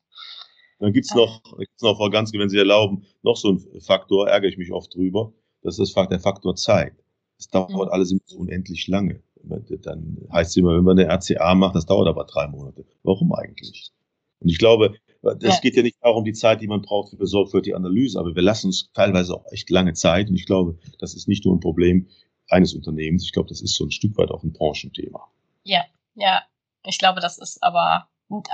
Dann 0.77 0.93
gibt's 0.93 1.13
noch, 1.15 1.41
gibt's 1.57 1.81
noch, 1.81 1.97
Frau 1.97 2.09
Ganske, 2.11 2.37
wenn 2.37 2.49
Sie 2.49 2.57
erlauben, 2.57 3.07
noch 3.23 3.35
so 3.35 3.49
ein 3.51 3.81
Faktor, 3.81 4.29
ärgere 4.29 4.49
ich 4.49 4.57
mich 4.57 4.71
oft 4.71 4.93
drüber, 4.93 5.33
das 5.63 5.79
ist 5.79 5.95
der 5.95 6.19
Faktor 6.19 6.55
Zeit. 6.55 6.93
Es 7.39 7.47
dauert 7.47 7.71
mhm. 7.71 7.89
alles 7.89 8.11
immer 8.11 8.21
so 8.25 8.37
unendlich 8.37 8.87
lange. 8.87 9.23
Dann 9.43 10.27
heißt 10.31 10.51
es 10.51 10.57
immer, 10.57 10.75
wenn 10.75 10.83
man 10.83 10.99
eine 10.99 11.11
RCA 11.11 11.55
macht, 11.55 11.75
das 11.75 11.87
dauert 11.87 12.07
aber 12.07 12.25
drei 12.25 12.47
Monate. 12.47 12.85
Warum 13.01 13.33
eigentlich? 13.33 13.91
Und 14.39 14.49
ich 14.49 14.59
glaube, 14.59 14.95
es 15.23 15.55
ja. 15.55 15.59
geht 15.59 15.75
ja 15.75 15.83
nicht 15.83 15.97
darum, 16.01 16.23
die 16.23 16.33
Zeit, 16.33 16.61
die 16.61 16.67
man 16.67 16.81
braucht 16.81 17.15
für 17.15 17.27
sorgfältige 17.27 17.75
Analyse, 17.75 18.19
aber 18.19 18.35
wir 18.35 18.41
lassen 18.41 18.67
uns 18.67 18.91
teilweise 18.93 19.35
auch 19.35 19.45
echt 19.51 19.69
lange 19.69 19.93
Zeit. 19.93 20.29
Und 20.29 20.35
ich 20.35 20.45
glaube, 20.45 20.79
das 20.99 21.13
ist 21.13 21.27
nicht 21.27 21.45
nur 21.45 21.55
ein 21.55 21.59
Problem 21.59 22.07
eines 22.49 22.73
Unternehmens. 22.73 23.23
Ich 23.23 23.31
glaube, 23.31 23.49
das 23.49 23.61
ist 23.61 23.75
so 23.75 23.85
ein 23.85 23.91
Stück 23.91 24.17
weit 24.17 24.31
auch 24.31 24.43
ein 24.43 24.53
Branchenthema. 24.53 25.27
Ja, 25.63 25.85
ja. 26.15 26.41
Ich 26.83 26.97
glaube, 26.97 27.21
das 27.21 27.37
ist 27.37 27.61
aber 27.61 28.07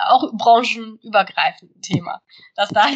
auch 0.07 0.31
branchenübergreifend 0.33 1.75
ein 1.75 1.81
Thema, 1.81 2.21
dass 2.55 2.69
da 2.69 2.87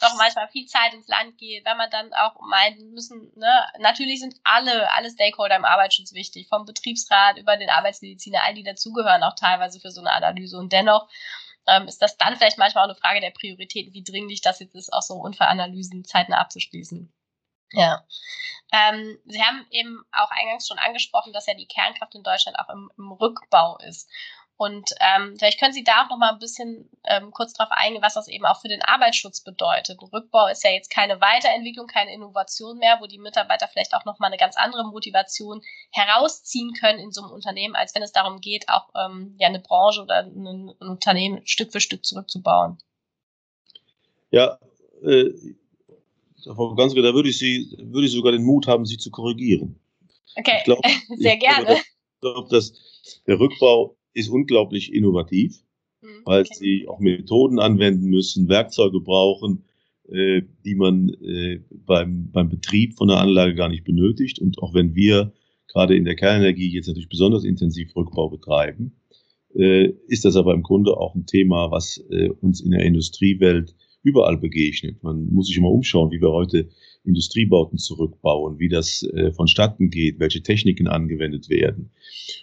doch 0.00 0.16
manchmal 0.16 0.48
viel 0.48 0.66
Zeit 0.66 0.94
ins 0.94 1.08
Land 1.08 1.38
geht, 1.38 1.64
wenn 1.66 1.76
man 1.76 1.90
dann 1.90 2.12
auch 2.14 2.40
meint, 2.48 2.80
müssen, 2.92 3.32
ne, 3.34 3.66
natürlich 3.80 4.20
sind 4.20 4.36
alle, 4.44 4.92
alle 4.94 5.10
Stakeholder 5.10 5.56
im 5.56 5.64
Arbeitsschutz 5.64 6.14
wichtig, 6.14 6.48
vom 6.48 6.64
Betriebsrat 6.64 7.38
über 7.38 7.56
den 7.56 7.68
Arbeitsmediziner, 7.68 8.44
all 8.44 8.54
die 8.54 8.62
dazugehören 8.62 9.24
auch 9.24 9.34
teilweise 9.34 9.80
für 9.80 9.90
so 9.90 10.00
eine 10.00 10.12
Analyse 10.12 10.56
und 10.56 10.72
dennoch 10.72 11.08
ähm, 11.68 11.86
ist 11.86 12.02
das 12.02 12.16
dann 12.16 12.36
vielleicht 12.36 12.58
manchmal 12.58 12.84
auch 12.84 12.88
eine 12.88 12.98
Frage 12.98 13.20
der 13.20 13.30
Prioritäten, 13.30 13.92
wie 13.92 14.02
dringlich 14.02 14.40
das 14.40 14.58
jetzt 14.60 14.74
ist, 14.74 14.92
auch 14.92 15.02
so 15.02 15.14
Unfallanalysen 15.14 16.04
zeitnah 16.04 16.38
abzuschließen. 16.38 17.12
Ja. 17.72 18.04
Ähm, 18.72 19.18
Sie 19.26 19.42
haben 19.42 19.66
eben 19.70 20.02
auch 20.12 20.30
eingangs 20.30 20.66
schon 20.66 20.78
angesprochen, 20.78 21.32
dass 21.32 21.46
ja 21.46 21.54
die 21.54 21.66
Kernkraft 21.66 22.14
in 22.14 22.22
Deutschland 22.22 22.58
auch 22.58 22.68
im, 22.70 22.90
im 22.96 23.12
Rückbau 23.12 23.78
ist. 23.78 24.10
Und 24.58 24.90
ähm, 24.98 25.36
vielleicht 25.38 25.60
können 25.60 25.72
Sie 25.72 25.84
da 25.84 26.02
auch 26.02 26.10
noch 26.10 26.18
mal 26.18 26.32
ein 26.32 26.40
bisschen 26.40 26.90
ähm, 27.04 27.30
kurz 27.30 27.52
darauf 27.52 27.70
eingehen, 27.70 28.02
was 28.02 28.14
das 28.14 28.26
eben 28.26 28.44
auch 28.44 28.60
für 28.60 28.66
den 28.66 28.82
Arbeitsschutz 28.82 29.40
bedeutet. 29.40 30.00
Rückbau 30.12 30.48
ist 30.48 30.64
ja 30.64 30.70
jetzt 30.70 30.90
keine 30.90 31.20
Weiterentwicklung, 31.20 31.86
keine 31.86 32.12
Innovation 32.12 32.78
mehr, 32.78 32.98
wo 33.00 33.06
die 33.06 33.18
Mitarbeiter 33.20 33.68
vielleicht 33.68 33.94
auch 33.94 34.04
noch 34.04 34.18
mal 34.18 34.26
eine 34.26 34.36
ganz 34.36 34.56
andere 34.56 34.84
Motivation 34.84 35.62
herausziehen 35.92 36.72
können 36.72 36.98
in 36.98 37.12
so 37.12 37.22
einem 37.22 37.30
Unternehmen, 37.30 37.76
als 37.76 37.94
wenn 37.94 38.02
es 38.02 38.10
darum 38.10 38.40
geht, 38.40 38.68
auch 38.68 38.88
ähm, 38.96 39.36
ja 39.38 39.46
eine 39.46 39.60
Branche 39.60 40.02
oder 40.02 40.24
ein, 40.24 40.44
ein 40.44 40.88
Unternehmen 40.88 41.46
Stück 41.46 41.70
für 41.70 41.80
Stück 41.80 42.04
zurückzubauen. 42.04 42.78
Ja, 44.32 44.58
äh, 45.04 45.30
Frau 46.42 46.74
Ganske, 46.74 47.00
da 47.00 47.14
würde 47.14 47.28
ich 47.28 47.38
Sie, 47.38 47.76
würde 47.78 48.08
ich 48.08 48.12
sogar 48.12 48.32
den 48.32 48.42
Mut 48.42 48.66
haben, 48.66 48.84
Sie 48.86 48.98
zu 48.98 49.12
korrigieren. 49.12 49.78
Okay, 50.34 50.62
glaub, 50.64 50.80
sehr 51.16 51.36
gerne. 51.36 51.74
Ich 51.74 52.20
glaube, 52.20 52.48
dass 52.50 52.72
der 53.24 53.38
Rückbau 53.38 53.94
ist 54.18 54.28
unglaublich 54.28 54.92
innovativ, 54.92 55.62
mhm, 56.02 56.08
weil 56.24 56.42
okay. 56.42 56.54
sie 56.54 56.88
auch 56.88 57.00
Methoden 57.00 57.58
anwenden 57.58 58.06
müssen, 58.06 58.48
Werkzeuge 58.48 59.00
brauchen, 59.00 59.64
äh, 60.08 60.42
die 60.64 60.74
man 60.74 61.10
äh, 61.22 61.60
beim, 61.86 62.30
beim 62.30 62.48
Betrieb 62.48 62.94
von 62.94 63.08
der 63.08 63.18
Anlage 63.18 63.54
gar 63.54 63.68
nicht 63.68 63.84
benötigt. 63.84 64.38
Und 64.38 64.58
auch 64.58 64.74
wenn 64.74 64.94
wir 64.94 65.32
gerade 65.68 65.96
in 65.96 66.04
der 66.04 66.16
Kernenergie 66.16 66.70
jetzt 66.70 66.88
natürlich 66.88 67.08
besonders 67.08 67.44
intensiv 67.44 67.94
Rückbau 67.94 68.28
betreiben, 68.28 69.00
äh, 69.54 69.92
ist 70.06 70.24
das 70.24 70.36
aber 70.36 70.54
im 70.54 70.62
Grunde 70.62 70.96
auch 70.96 71.14
ein 71.14 71.26
Thema, 71.26 71.70
was 71.70 71.98
äh, 72.10 72.28
uns 72.28 72.60
in 72.60 72.70
der 72.70 72.84
Industriewelt 72.84 73.74
überall 74.02 74.38
begegnet. 74.38 75.02
Man 75.02 75.30
muss 75.30 75.48
sich 75.48 75.56
immer 75.56 75.70
umschauen, 75.70 76.10
wie 76.10 76.20
wir 76.20 76.30
heute 76.30 76.68
Industriebauten 77.04 77.78
zurückbauen, 77.78 78.58
wie 78.58 78.68
das 78.68 79.02
äh, 79.02 79.32
vonstatten 79.32 79.90
geht, 79.90 80.20
welche 80.20 80.42
Techniken 80.42 80.88
angewendet 80.88 81.48
werden. 81.48 81.90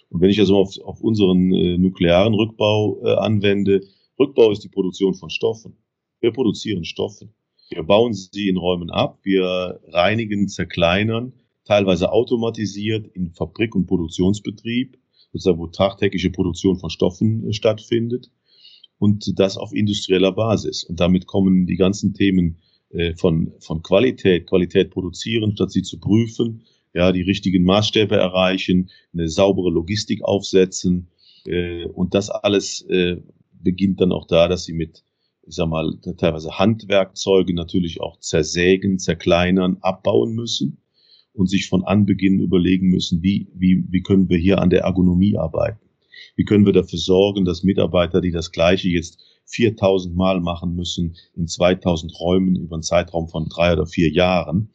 Und 0.10 0.22
wenn 0.22 0.30
ich 0.30 0.40
also 0.40 0.58
auf, 0.58 0.78
auf 0.84 1.02
unseren 1.02 1.54
äh, 1.54 1.78
nuklearen 1.78 2.34
Rückbau 2.34 3.00
äh, 3.04 3.16
anwende, 3.16 3.82
Rückbau 4.20 4.52
ist 4.52 4.64
die 4.64 4.70
Produktion 4.70 5.14
von 5.14 5.30
Stoffen. 5.30 5.78
Wir 6.20 6.32
produzieren 6.32 6.86
Stoffe. 6.86 7.30
Wir 7.70 7.84
bauen 7.84 8.14
sie 8.14 8.48
in 8.48 8.58
Räumen 8.58 8.90
ab, 8.90 9.20
wir 9.24 9.80
reinigen, 9.88 10.48
zerkleinern, 10.48 11.34
teilweise 11.66 12.12
automatisiert 12.12 13.08
in 13.08 13.32
Fabrik- 13.32 13.76
und 13.76 13.88
Produktionsbetrieb, 13.88 14.98
sozusagen 15.32 15.60
wo 15.60 15.68
tagtägliche 15.68 16.30
Produktion 16.30 16.78
von 16.78 16.90
Stoffen 16.90 17.50
äh, 17.50 17.54
stattfindet 17.54 18.32
und 18.98 19.38
das 19.40 19.58
auf 19.58 19.74
industrieller 19.74 20.32
Basis. 20.32 20.84
Und 20.84 21.00
damit 21.00 21.28
kommen 21.28 21.66
die 21.66 21.76
ganzen 21.76 22.14
Themen 22.14 22.58
von, 23.18 23.52
von 23.60 23.82
Qualität, 23.82 24.48
Qualität 24.48 24.92
produzieren, 24.92 25.54
statt 25.54 25.72
sie 25.72 25.82
zu 25.82 26.00
prüfen, 26.00 26.64
ja, 26.96 27.12
die 27.12 27.22
richtigen 27.22 27.66
Maßstäbe 27.66 28.16
erreichen, 28.16 28.90
eine 29.14 29.28
saubere 29.28 29.70
Logistik 29.70 30.24
aufsetzen. 30.24 31.10
Äh, 31.46 31.86
und 31.88 32.14
das 32.14 32.30
alles 32.30 32.82
äh, 32.90 33.18
beginnt 33.62 34.00
dann 34.00 34.14
auch 34.14 34.26
da, 34.26 34.48
dass 34.48 34.64
sie 34.64 34.74
mit, 34.74 35.04
ich 35.46 35.56
sag 35.56 35.68
mal, 35.68 35.98
teilweise 36.18 36.58
Handwerkzeuge 36.58 37.54
natürlich 37.54 38.00
auch 38.00 38.20
zersägen, 38.20 38.98
zerkleinern, 38.98 39.78
abbauen 39.82 40.34
müssen 40.34 40.78
und 41.34 41.50
sich 41.50 41.68
von 41.68 41.84
Anbeginn 41.84 42.40
überlegen 42.40 42.88
müssen, 42.88 43.22
wie, 43.22 43.48
wie, 43.54 43.84
wie 43.90 44.02
können 44.02 44.30
wir 44.30 44.38
hier 44.38 44.62
an 44.62 44.70
der 44.70 44.84
Ergonomie 44.84 45.38
arbeiten? 45.38 45.80
Wie 46.38 46.46
können 46.46 46.66
wir 46.66 46.74
dafür 46.74 47.00
sorgen, 47.00 47.44
dass 47.44 47.64
Mitarbeiter, 47.64 48.22
die 48.22 48.32
das 48.32 48.54
Gleiche 48.54 48.88
jetzt 48.88 49.20
4000 49.46 50.16
Mal 50.16 50.42
machen 50.42 50.76
müssen 50.76 51.16
in 51.36 51.48
2000 51.48 52.20
Räumen 52.20 52.56
über 52.56 52.76
einen 52.76 52.84
Zeitraum 52.84 53.28
von 53.28 53.48
drei 53.48 53.74
oder 53.74 53.86
vier 53.86 54.10
Jahren. 54.10 54.72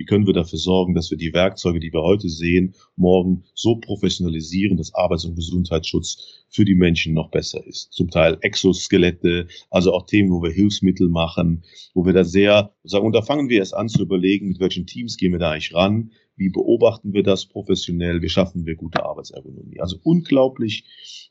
Wie 0.00 0.06
können 0.06 0.26
wir 0.26 0.32
dafür 0.32 0.58
sorgen, 0.58 0.94
dass 0.94 1.10
wir 1.10 1.18
die 1.18 1.34
Werkzeuge, 1.34 1.78
die 1.78 1.92
wir 1.92 2.00
heute 2.00 2.30
sehen, 2.30 2.74
morgen 2.96 3.44
so 3.52 3.76
professionalisieren, 3.76 4.78
dass 4.78 4.94
Arbeits- 4.94 5.26
und 5.26 5.36
Gesundheitsschutz 5.36 6.46
für 6.48 6.64
die 6.64 6.74
Menschen 6.74 7.12
noch 7.12 7.30
besser 7.30 7.62
ist? 7.66 7.92
Zum 7.92 8.08
Teil 8.10 8.38
Exoskelette, 8.40 9.46
also 9.68 9.92
auch 9.92 10.06
Themen, 10.06 10.30
wo 10.30 10.42
wir 10.42 10.52
Hilfsmittel 10.52 11.10
machen, 11.10 11.64
wo 11.92 12.06
wir 12.06 12.14
da 12.14 12.24
sehr 12.24 12.72
sagen, 12.82 13.04
und 13.04 13.12
da 13.12 13.20
fangen 13.20 13.50
wir 13.50 13.58
erst 13.58 13.74
an 13.74 13.90
zu 13.90 14.00
überlegen, 14.00 14.48
mit 14.48 14.58
welchen 14.58 14.86
Teams 14.86 15.18
gehen 15.18 15.32
wir 15.32 15.38
da 15.38 15.50
eigentlich 15.50 15.74
ran? 15.74 16.12
Wie 16.40 16.48
beobachten 16.48 17.12
wir 17.12 17.22
das 17.22 17.44
professionell? 17.44 18.22
Wie 18.22 18.30
schaffen 18.30 18.64
wir 18.64 18.74
gute 18.74 19.04
Arbeitsergonomie? 19.04 19.78
Also 19.78 19.98
unglaublich, 20.02 20.84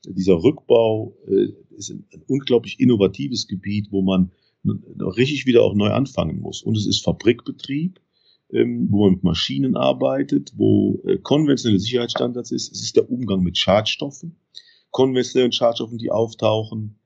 dieser 0.05 0.35
Rückbau 0.35 1.17
äh, 1.27 1.47
ist 1.75 1.89
ein, 1.89 2.05
unglaublich 2.27 2.79
innovatives 2.79 3.47
Gebiet, 3.47 3.87
wo 3.89 4.03
man 4.03 4.31
richtig 4.63 5.47
wieder 5.47 5.63
auch 5.63 5.73
neu 5.73 5.89
anfangen 5.89 6.39
muss. 6.39 6.61
Und 6.61 6.77
es 6.77 6.85
ist 6.85 7.03
Fabrikbetrieb 7.03 7.99
ähm, 8.51 8.87
wo 8.89 9.05
man 9.05 9.13
mit 9.13 9.23
Maschinen 9.23 9.75
arbeitet, 9.75 10.53
wo 10.55 11.01
äh, 11.05 11.17
konventionelle 11.17 11.79
Sicherheitsstandards 11.79 12.51
ist. 12.51 12.71
Es 12.71 12.81
ist 12.81 12.95
der 12.95 13.09
Umgang 13.09 13.41
mit 13.41 13.57
Schadstoffen, 13.57 14.37
konventionellen 14.91 15.51
Schadstoffen, 15.51 15.97
die 15.97 16.11
auftauchen, 16.11 16.99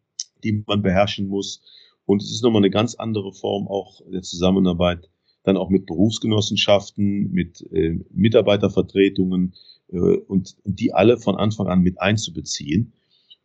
die 0.44 0.64
man 0.66 0.82
beherrschen 0.82 1.28
muss. 1.28 1.62
Und 2.06 2.22
es 2.22 2.32
ist 2.32 2.44
nochmal 2.44 2.62
eine 2.62 2.70
ganz 2.70 2.96
andere 2.96 3.34
Form 3.34 3.68
auch 3.68 4.02
der 4.12 4.22
Zusammenarbeit 4.22 5.10
dann 5.44 5.58
auch 5.58 5.70
mit 5.70 5.86
Berufsgenossenschaften, 5.86 7.32
mit 7.32 7.62
äh, 7.72 8.00
Mitarbeitervertretungen 8.12 9.54
äh, 9.90 9.98
und, 9.98 10.56
und 10.64 10.80
die 10.80 10.94
alle 10.94 11.18
von 11.18 11.36
Anfang 11.36 11.68
an 11.68 11.82
mit 11.82 12.00
einzubeziehen. 12.00 12.94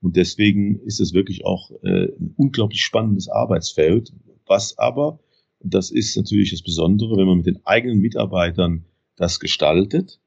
Und 0.01 0.17
deswegen 0.17 0.81
ist 0.81 1.01
es 1.01 1.13
wirklich 1.13 1.45
auch 1.45 1.71
äh, 1.83 2.09
ein 2.19 2.35
unglaublich 2.37 2.83
spannendes 2.83 3.29
Arbeitsfeld, 3.29 4.13
was 4.47 4.79
aber 4.79 5.19
das 5.61 5.91
ist 5.91 6.17
natürlich 6.17 6.51
das 6.53 6.63
Besondere, 6.63 7.17
wenn 7.17 7.27
man 7.27 7.39
mit 7.39 7.47
den 7.47 7.65
eigenen 7.67 7.99
Mitarbeitern 7.99 8.85
das 9.17 9.41
gestaltet, 9.41 10.21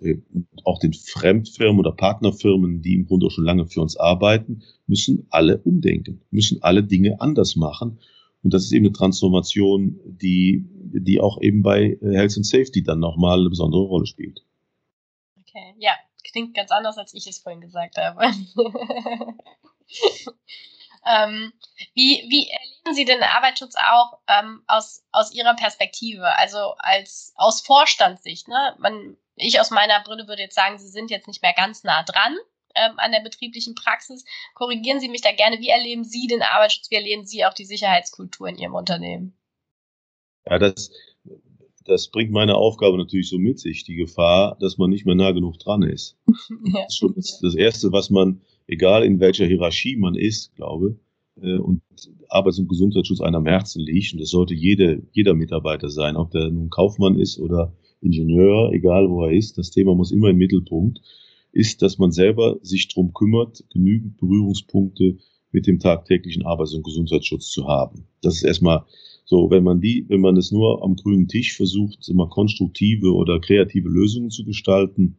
äh, 0.00 0.16
auch 0.64 0.80
den 0.80 0.92
Fremdfirmen 0.92 1.78
oder 1.78 1.92
Partnerfirmen, 1.92 2.82
die 2.82 2.94
im 2.94 3.06
Grunde 3.06 3.26
auch 3.26 3.30
schon 3.30 3.44
lange 3.44 3.66
für 3.66 3.80
uns 3.80 3.96
arbeiten, 3.96 4.62
müssen 4.86 5.26
alle 5.30 5.58
umdenken, 5.58 6.22
müssen 6.30 6.62
alle 6.62 6.82
Dinge 6.82 7.20
anders 7.20 7.56
machen. 7.56 7.98
Und 8.42 8.52
das 8.52 8.64
ist 8.64 8.72
eben 8.72 8.86
eine 8.86 8.92
Transformation, 8.92 10.00
die, 10.04 10.66
die 11.00 11.20
auch 11.20 11.40
eben 11.40 11.62
bei 11.62 11.98
äh, 12.00 12.16
Health 12.16 12.36
and 12.36 12.46
Safety 12.46 12.82
dann 12.82 13.00
nochmal 13.00 13.40
eine 13.40 13.50
besondere 13.50 13.82
Rolle 13.82 14.06
spielt. 14.06 14.44
Okay, 15.40 15.74
ja, 15.78 15.92
klingt 16.24 16.54
ganz 16.54 16.70
anders, 16.70 16.98
als 16.98 17.14
ich 17.14 17.26
es 17.26 17.38
vorhin 17.38 17.60
gesagt 17.60 17.96
habe. 17.96 18.22
ähm, 21.06 21.52
wie, 21.94 22.24
wie 22.28 22.48
erleben 22.48 22.94
Sie 22.94 23.04
den 23.04 23.22
Arbeitsschutz 23.22 23.74
auch 23.76 24.18
ähm, 24.28 24.62
aus, 24.66 25.04
aus 25.12 25.32
Ihrer 25.32 25.54
Perspektive, 25.54 26.36
also 26.36 26.74
als 26.78 27.32
aus 27.36 27.60
Vorstandssicht? 27.60 28.48
Ne? 28.48 28.74
Man, 28.78 29.16
ich 29.36 29.60
aus 29.60 29.70
meiner 29.70 30.02
Brille 30.02 30.26
würde 30.26 30.42
jetzt 30.42 30.56
sagen, 30.56 30.78
Sie 30.78 30.88
sind 30.88 31.10
jetzt 31.10 31.28
nicht 31.28 31.42
mehr 31.42 31.54
ganz 31.54 31.84
nah 31.84 32.02
dran 32.02 32.36
ähm, 32.74 32.98
an 32.98 33.12
der 33.12 33.20
betrieblichen 33.20 33.74
Praxis. 33.74 34.24
Korrigieren 34.54 35.00
Sie 35.00 35.08
mich 35.08 35.20
da 35.20 35.32
gerne. 35.32 35.58
Wie 35.60 35.68
erleben 35.68 36.04
Sie 36.04 36.26
den 36.26 36.42
Arbeitsschutz? 36.42 36.90
Wie 36.90 36.96
erleben 36.96 37.24
Sie 37.24 37.44
auch 37.44 37.54
die 37.54 37.64
Sicherheitskultur 37.64 38.48
in 38.48 38.58
Ihrem 38.58 38.74
Unternehmen? 38.74 39.36
Ja, 40.48 40.58
das, 40.58 40.90
das 41.84 42.08
bringt 42.08 42.30
meine 42.30 42.56
Aufgabe 42.56 42.96
natürlich 42.96 43.28
so 43.28 43.38
mit 43.38 43.58
sich, 43.58 43.84
die 43.84 43.96
Gefahr, 43.96 44.56
dass 44.60 44.78
man 44.78 44.90
nicht 44.90 45.06
mehr 45.06 45.14
nah 45.14 45.32
genug 45.32 45.58
dran 45.58 45.82
ist. 45.82 46.16
ja. 46.26 46.82
Das 46.82 46.88
ist 46.88 46.98
schon 46.98 47.14
das, 47.14 47.40
das 47.40 47.54
Erste, 47.54 47.92
was 47.92 48.10
man, 48.10 48.40
egal 48.66 49.04
in 49.04 49.20
welcher 49.20 49.46
Hierarchie 49.46 49.96
man 49.96 50.14
ist, 50.14 50.54
glaube, 50.56 50.98
äh, 51.40 51.58
und 51.58 51.82
Arbeits- 52.28 52.58
und 52.58 52.68
Gesundheitsschutz 52.68 53.20
einem 53.20 53.36
am 53.36 53.46
Herzen 53.46 53.80
liegt. 53.80 54.12
Und 54.12 54.20
das 54.20 54.30
sollte 54.30 54.54
jede, 54.54 55.02
jeder 55.12 55.34
Mitarbeiter 55.34 55.88
sein, 55.88 56.16
ob 56.16 56.30
der 56.30 56.50
nun 56.50 56.70
Kaufmann 56.70 57.18
ist 57.18 57.38
oder 57.38 57.74
Ingenieur, 58.00 58.70
egal 58.72 59.08
wo 59.08 59.24
er 59.24 59.32
ist. 59.32 59.56
Das 59.56 59.70
Thema 59.70 59.94
muss 59.94 60.12
immer 60.12 60.30
im 60.30 60.36
Mittelpunkt, 60.36 61.00
ist, 61.52 61.82
dass 61.82 61.98
man 61.98 62.10
selber 62.10 62.58
sich 62.62 62.88
drum 62.88 63.14
kümmert, 63.14 63.64
genügend 63.72 64.18
Berührungspunkte 64.18 65.18
mit 65.52 65.66
dem 65.66 65.78
tagtäglichen 65.78 66.44
Arbeits- 66.44 66.74
und 66.74 66.84
Gesundheitsschutz 66.84 67.48
zu 67.50 67.68
haben. 67.68 68.08
Das 68.20 68.34
ist 68.34 68.42
erstmal 68.42 68.84
so, 69.24 69.50
wenn 69.50 69.64
man 69.64 69.80
die, 69.80 70.04
wenn 70.08 70.20
man 70.20 70.36
es 70.36 70.52
nur 70.52 70.82
am 70.82 70.96
grünen 70.96 71.28
Tisch 71.28 71.56
versucht, 71.56 72.08
immer 72.08 72.28
konstruktive 72.28 73.12
oder 73.14 73.40
kreative 73.40 73.88
Lösungen 73.88 74.30
zu 74.30 74.44
gestalten, 74.44 75.18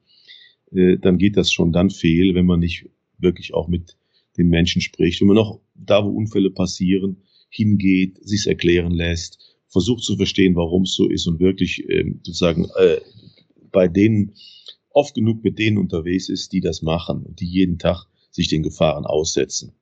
äh, 0.72 0.98
dann 0.98 1.18
geht 1.18 1.38
das 1.38 1.52
schon 1.52 1.74
dann 1.74 1.90
fehl, 1.90 2.36
wenn 2.36 2.46
man 2.46 2.60
nicht 2.60 2.88
wirklich 3.18 3.54
auch 3.54 3.68
mit 3.68 3.98
den 4.38 4.50
Menschen 4.50 4.82
spricht, 4.82 5.22
wenn 5.22 5.30
man 5.30 5.38
auch 5.38 5.60
da, 5.74 6.06
wo 6.06 6.10
Unfälle 6.10 6.52
passieren, 6.52 7.18
hingeht, 7.50 8.20
sich's 8.22 8.46
erklären 8.46 8.92
lässt, 8.92 9.40
versucht 9.70 10.04
zu 10.04 10.18
verstehen, 10.18 10.56
warum 10.56 10.84
es 10.84 10.94
so 10.94 11.10
ist 11.10 11.28
und 11.28 11.40
wirklich 11.40 11.88
ähm, 11.90 12.20
sozusagen 12.24 12.66
äh, 12.78 13.00
bei 13.72 13.88
denen 13.88 14.34
oft 14.90 15.16
genug 15.16 15.44
mit 15.44 15.60
denen 15.60 15.78
unterwegs 15.78 16.30
ist, 16.30 16.54
die 16.54 16.62
das 16.62 16.82
machen 16.82 17.24
und 17.24 17.40
die 17.40 17.48
jeden 17.48 17.78
Tag 17.78 18.06
sich 18.32 18.48
den 18.48 18.64
Gefahren 18.64 19.06
aussetzen. 19.06 19.74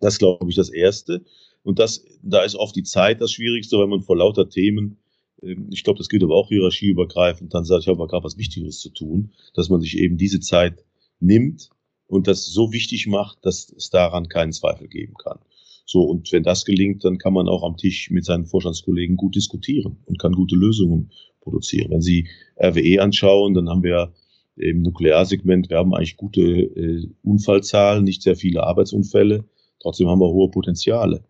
Das 0.00 0.18
glaube 0.18 0.48
ich 0.50 0.56
das 0.56 0.70
Erste. 0.70 1.24
Und 1.62 1.78
das, 1.78 2.04
da 2.22 2.42
ist 2.42 2.54
oft 2.54 2.74
die 2.76 2.82
Zeit 2.82 3.20
das 3.20 3.32
Schwierigste, 3.32 3.78
weil 3.78 3.86
man 3.86 4.02
vor 4.02 4.16
lauter 4.16 4.48
Themen, 4.48 4.98
ähm, 5.42 5.68
ich 5.70 5.84
glaube, 5.84 5.98
das 5.98 6.08
gilt 6.08 6.22
aber 6.22 6.34
auch 6.34 6.48
hierarchieübergreifend, 6.48 7.52
dann 7.54 7.64
sagt, 7.64 7.82
ich 7.82 7.88
habe 7.88 8.06
gerade 8.06 8.24
was 8.24 8.38
Wichtigeres 8.38 8.78
zu 8.78 8.90
tun, 8.90 9.32
dass 9.54 9.68
man 9.68 9.80
sich 9.80 9.98
eben 9.98 10.16
diese 10.16 10.40
Zeit 10.40 10.84
nimmt 11.20 11.70
und 12.06 12.26
das 12.26 12.46
so 12.46 12.72
wichtig 12.72 13.06
macht, 13.06 13.44
dass 13.44 13.72
es 13.76 13.90
daran 13.90 14.28
keinen 14.28 14.52
Zweifel 14.52 14.88
geben 14.88 15.14
kann. 15.14 15.38
So, 15.86 16.02
und 16.02 16.30
wenn 16.32 16.44
das 16.44 16.64
gelingt, 16.64 17.04
dann 17.04 17.18
kann 17.18 17.32
man 17.32 17.48
auch 17.48 17.64
am 17.64 17.76
Tisch 17.76 18.10
mit 18.10 18.24
seinen 18.24 18.46
Vorstandskollegen 18.46 19.16
gut 19.16 19.34
diskutieren 19.34 19.96
und 20.06 20.20
kann 20.20 20.32
gute 20.32 20.54
Lösungen 20.54 21.10
produzieren. 21.40 21.90
Wenn 21.90 22.00
Sie 22.00 22.28
RWE 22.56 23.02
anschauen, 23.02 23.54
dann 23.54 23.68
haben 23.68 23.82
wir 23.82 24.12
im 24.56 24.82
Nuklearsegment, 24.82 25.70
wir 25.70 25.78
haben 25.78 25.94
eigentlich 25.94 26.16
gute 26.16 26.42
äh, 26.42 27.08
Unfallzahlen, 27.22 28.04
nicht 28.04 28.22
sehr 28.22 28.36
viele 28.36 28.62
Arbeitsunfälle. 28.62 29.44
Trotzdem 29.80 30.08
haben 30.08 30.20
wir 30.20 30.28
hohe 30.28 30.50
Potenziale, 30.50 31.24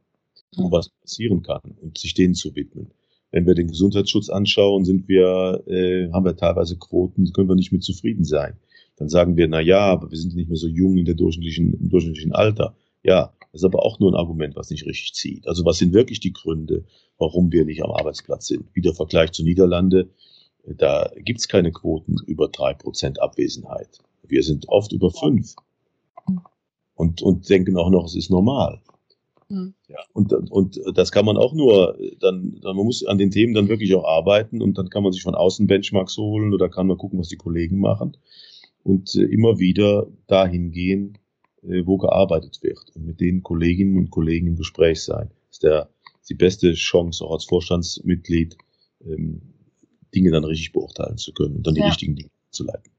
wo 0.56 0.70
was 0.70 0.88
passieren 0.88 1.42
kann 1.42 1.76
und 1.80 1.98
sich 1.98 2.14
denen 2.14 2.34
zu 2.34 2.54
widmen. 2.54 2.90
Wenn 3.30 3.46
wir 3.46 3.54
den 3.54 3.68
Gesundheitsschutz 3.68 4.28
anschauen, 4.28 4.84
sind 4.84 5.08
wir, 5.08 5.62
äh, 5.66 6.10
haben 6.12 6.24
wir 6.24 6.36
teilweise 6.36 6.76
Quoten, 6.76 7.32
können 7.32 7.48
wir 7.48 7.54
nicht 7.54 7.72
mit 7.72 7.84
zufrieden 7.84 8.24
sein. 8.24 8.56
Dann 8.96 9.08
sagen 9.08 9.36
wir, 9.36 9.46
na 9.48 9.60
ja, 9.60 9.80
aber 9.80 10.10
wir 10.10 10.18
sind 10.18 10.34
nicht 10.34 10.48
mehr 10.48 10.58
so 10.58 10.66
jung 10.66 10.96
in 10.96 11.04
der 11.04 11.14
durchschnittlichen, 11.14 11.74
im 11.74 11.88
durchschnittlichen 11.88 12.32
Alter. 12.32 12.74
Ja, 13.02 13.32
das 13.52 13.62
ist 13.62 13.64
aber 13.64 13.84
auch 13.84 13.98
nur 13.98 14.12
ein 14.12 14.16
Argument, 14.16 14.56
was 14.56 14.70
nicht 14.70 14.84
richtig 14.84 15.14
zieht. 15.14 15.46
Also 15.46 15.64
was 15.64 15.78
sind 15.78 15.94
wirklich 15.94 16.20
die 16.20 16.32
Gründe, 16.32 16.84
warum 17.18 17.50
wir 17.52 17.64
nicht 17.64 17.82
am 17.82 17.92
Arbeitsplatz 17.92 18.48
sind? 18.48 18.66
Wie 18.74 18.82
der 18.82 18.94
Vergleich 18.94 19.32
zu 19.32 19.42
Niederlande, 19.42 20.10
da 20.64 21.10
gibt's 21.16 21.48
keine 21.48 21.72
Quoten 21.72 22.16
über 22.26 22.48
drei 22.48 22.74
Prozent 22.74 23.20
Abwesenheit. 23.22 23.98
Wir 24.26 24.42
sind 24.42 24.68
oft 24.68 24.92
über 24.92 25.10
fünf 25.10 25.54
und, 26.94 27.22
und 27.22 27.48
denken 27.48 27.76
auch 27.76 27.90
noch, 27.90 28.04
es 28.04 28.14
ist 28.14 28.30
normal. 28.30 28.80
Mhm. 29.50 29.74
Ja, 29.88 29.98
und, 30.12 30.32
und 30.32 30.80
das 30.94 31.10
kann 31.10 31.24
man 31.24 31.36
auch 31.36 31.52
nur, 31.52 31.98
dann, 32.20 32.60
dann, 32.62 32.76
man 32.76 32.86
muss 32.86 33.04
an 33.04 33.18
den 33.18 33.32
Themen 33.32 33.52
dann 33.52 33.68
wirklich 33.68 33.94
auch 33.94 34.04
arbeiten 34.04 34.62
und 34.62 34.78
dann 34.78 34.90
kann 34.90 35.02
man 35.02 35.12
sich 35.12 35.22
von 35.22 35.34
außen 35.34 35.66
Benchmarks 35.66 36.16
holen 36.16 36.54
oder 36.54 36.68
kann 36.68 36.86
man 36.86 36.96
gucken, 36.96 37.18
was 37.18 37.28
die 37.28 37.36
Kollegen 37.36 37.80
machen 37.80 38.16
und 38.84 39.14
äh, 39.16 39.24
immer 39.24 39.58
wieder 39.58 40.06
dahin 40.28 40.70
gehen, 40.70 41.18
äh, 41.62 41.82
wo 41.84 41.98
gearbeitet 41.98 42.60
wird 42.62 42.78
und 42.94 43.04
mit 43.04 43.20
den 43.20 43.42
Kolleginnen 43.42 43.98
und 43.98 44.10
Kollegen 44.10 44.46
im 44.46 44.56
Gespräch 44.56 45.02
sein. 45.02 45.30
Das 45.48 45.56
ist 45.56 45.62
der, 45.64 45.90
die 46.28 46.34
beste 46.34 46.72
Chance, 46.74 47.24
auch 47.24 47.32
als 47.32 47.44
Vorstandsmitglied, 47.44 48.56
ähm, 49.04 49.42
Dinge 50.14 50.30
dann 50.30 50.44
richtig 50.44 50.72
beurteilen 50.72 51.18
zu 51.18 51.32
können 51.32 51.56
und 51.56 51.66
dann 51.66 51.74
die 51.74 51.80
ja. 51.80 51.86
richtigen 51.86 52.14
Dinge 52.14 52.30
zu 52.50 52.64
leiten. 52.64 52.92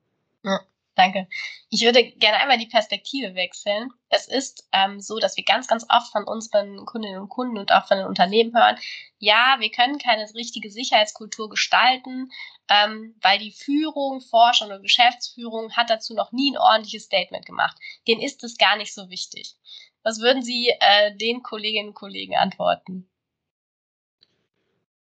Ja. 0.44 0.60
Danke. 0.96 1.28
Ich 1.70 1.82
würde 1.84 2.04
gerne 2.04 2.40
einmal 2.40 2.58
die 2.58 2.68
Perspektive 2.68 3.34
wechseln. 3.34 3.92
Es 4.10 4.28
ist 4.28 4.68
ähm, 4.74 5.00
so, 5.00 5.20
dass 5.20 5.38
wir 5.38 5.46
ganz, 5.46 5.68
ganz 5.68 5.86
oft 5.90 6.12
von 6.12 6.26
unseren 6.26 6.86
Kundinnen 6.86 7.22
und 7.22 7.30
Kunden 7.30 7.58
und 7.58 7.72
auch 7.72 7.88
von 7.88 7.98
den 7.98 8.08
Unternehmen 8.08 8.54
hören, 8.54 8.78
ja, 9.18 9.56
wir 9.60 9.72
können 9.72 10.00
keine 10.00 10.28
richtige 10.36 10.70
Sicherheitskultur 10.70 11.50
gestalten, 11.50 12.30
ähm, 12.70 13.16
weil 13.22 13.40
die 13.40 13.52
Führung, 13.52 14.20
Forscher 14.20 14.66
oder 14.66 14.80
Geschäftsführung 14.80 15.72
hat 15.74 15.90
dazu 15.90 16.14
noch 16.14 16.34
nie 16.34 16.52
ein 16.52 16.58
ordentliches 16.58 17.06
Statement 17.06 17.46
gemacht. 17.46 17.78
Denen 18.08 18.22
ist 18.22 18.44
es 18.44 18.58
gar 18.58 18.76
nicht 18.76 18.94
so 18.94 19.10
wichtig. 19.10 19.56
Was 20.04 20.20
würden 20.20 20.42
Sie 20.44 20.74
äh, 20.80 21.16
den 21.16 21.42
Kolleginnen 21.42 21.90
und 21.90 21.96
Kollegen 21.96 22.36
antworten? 22.36 23.08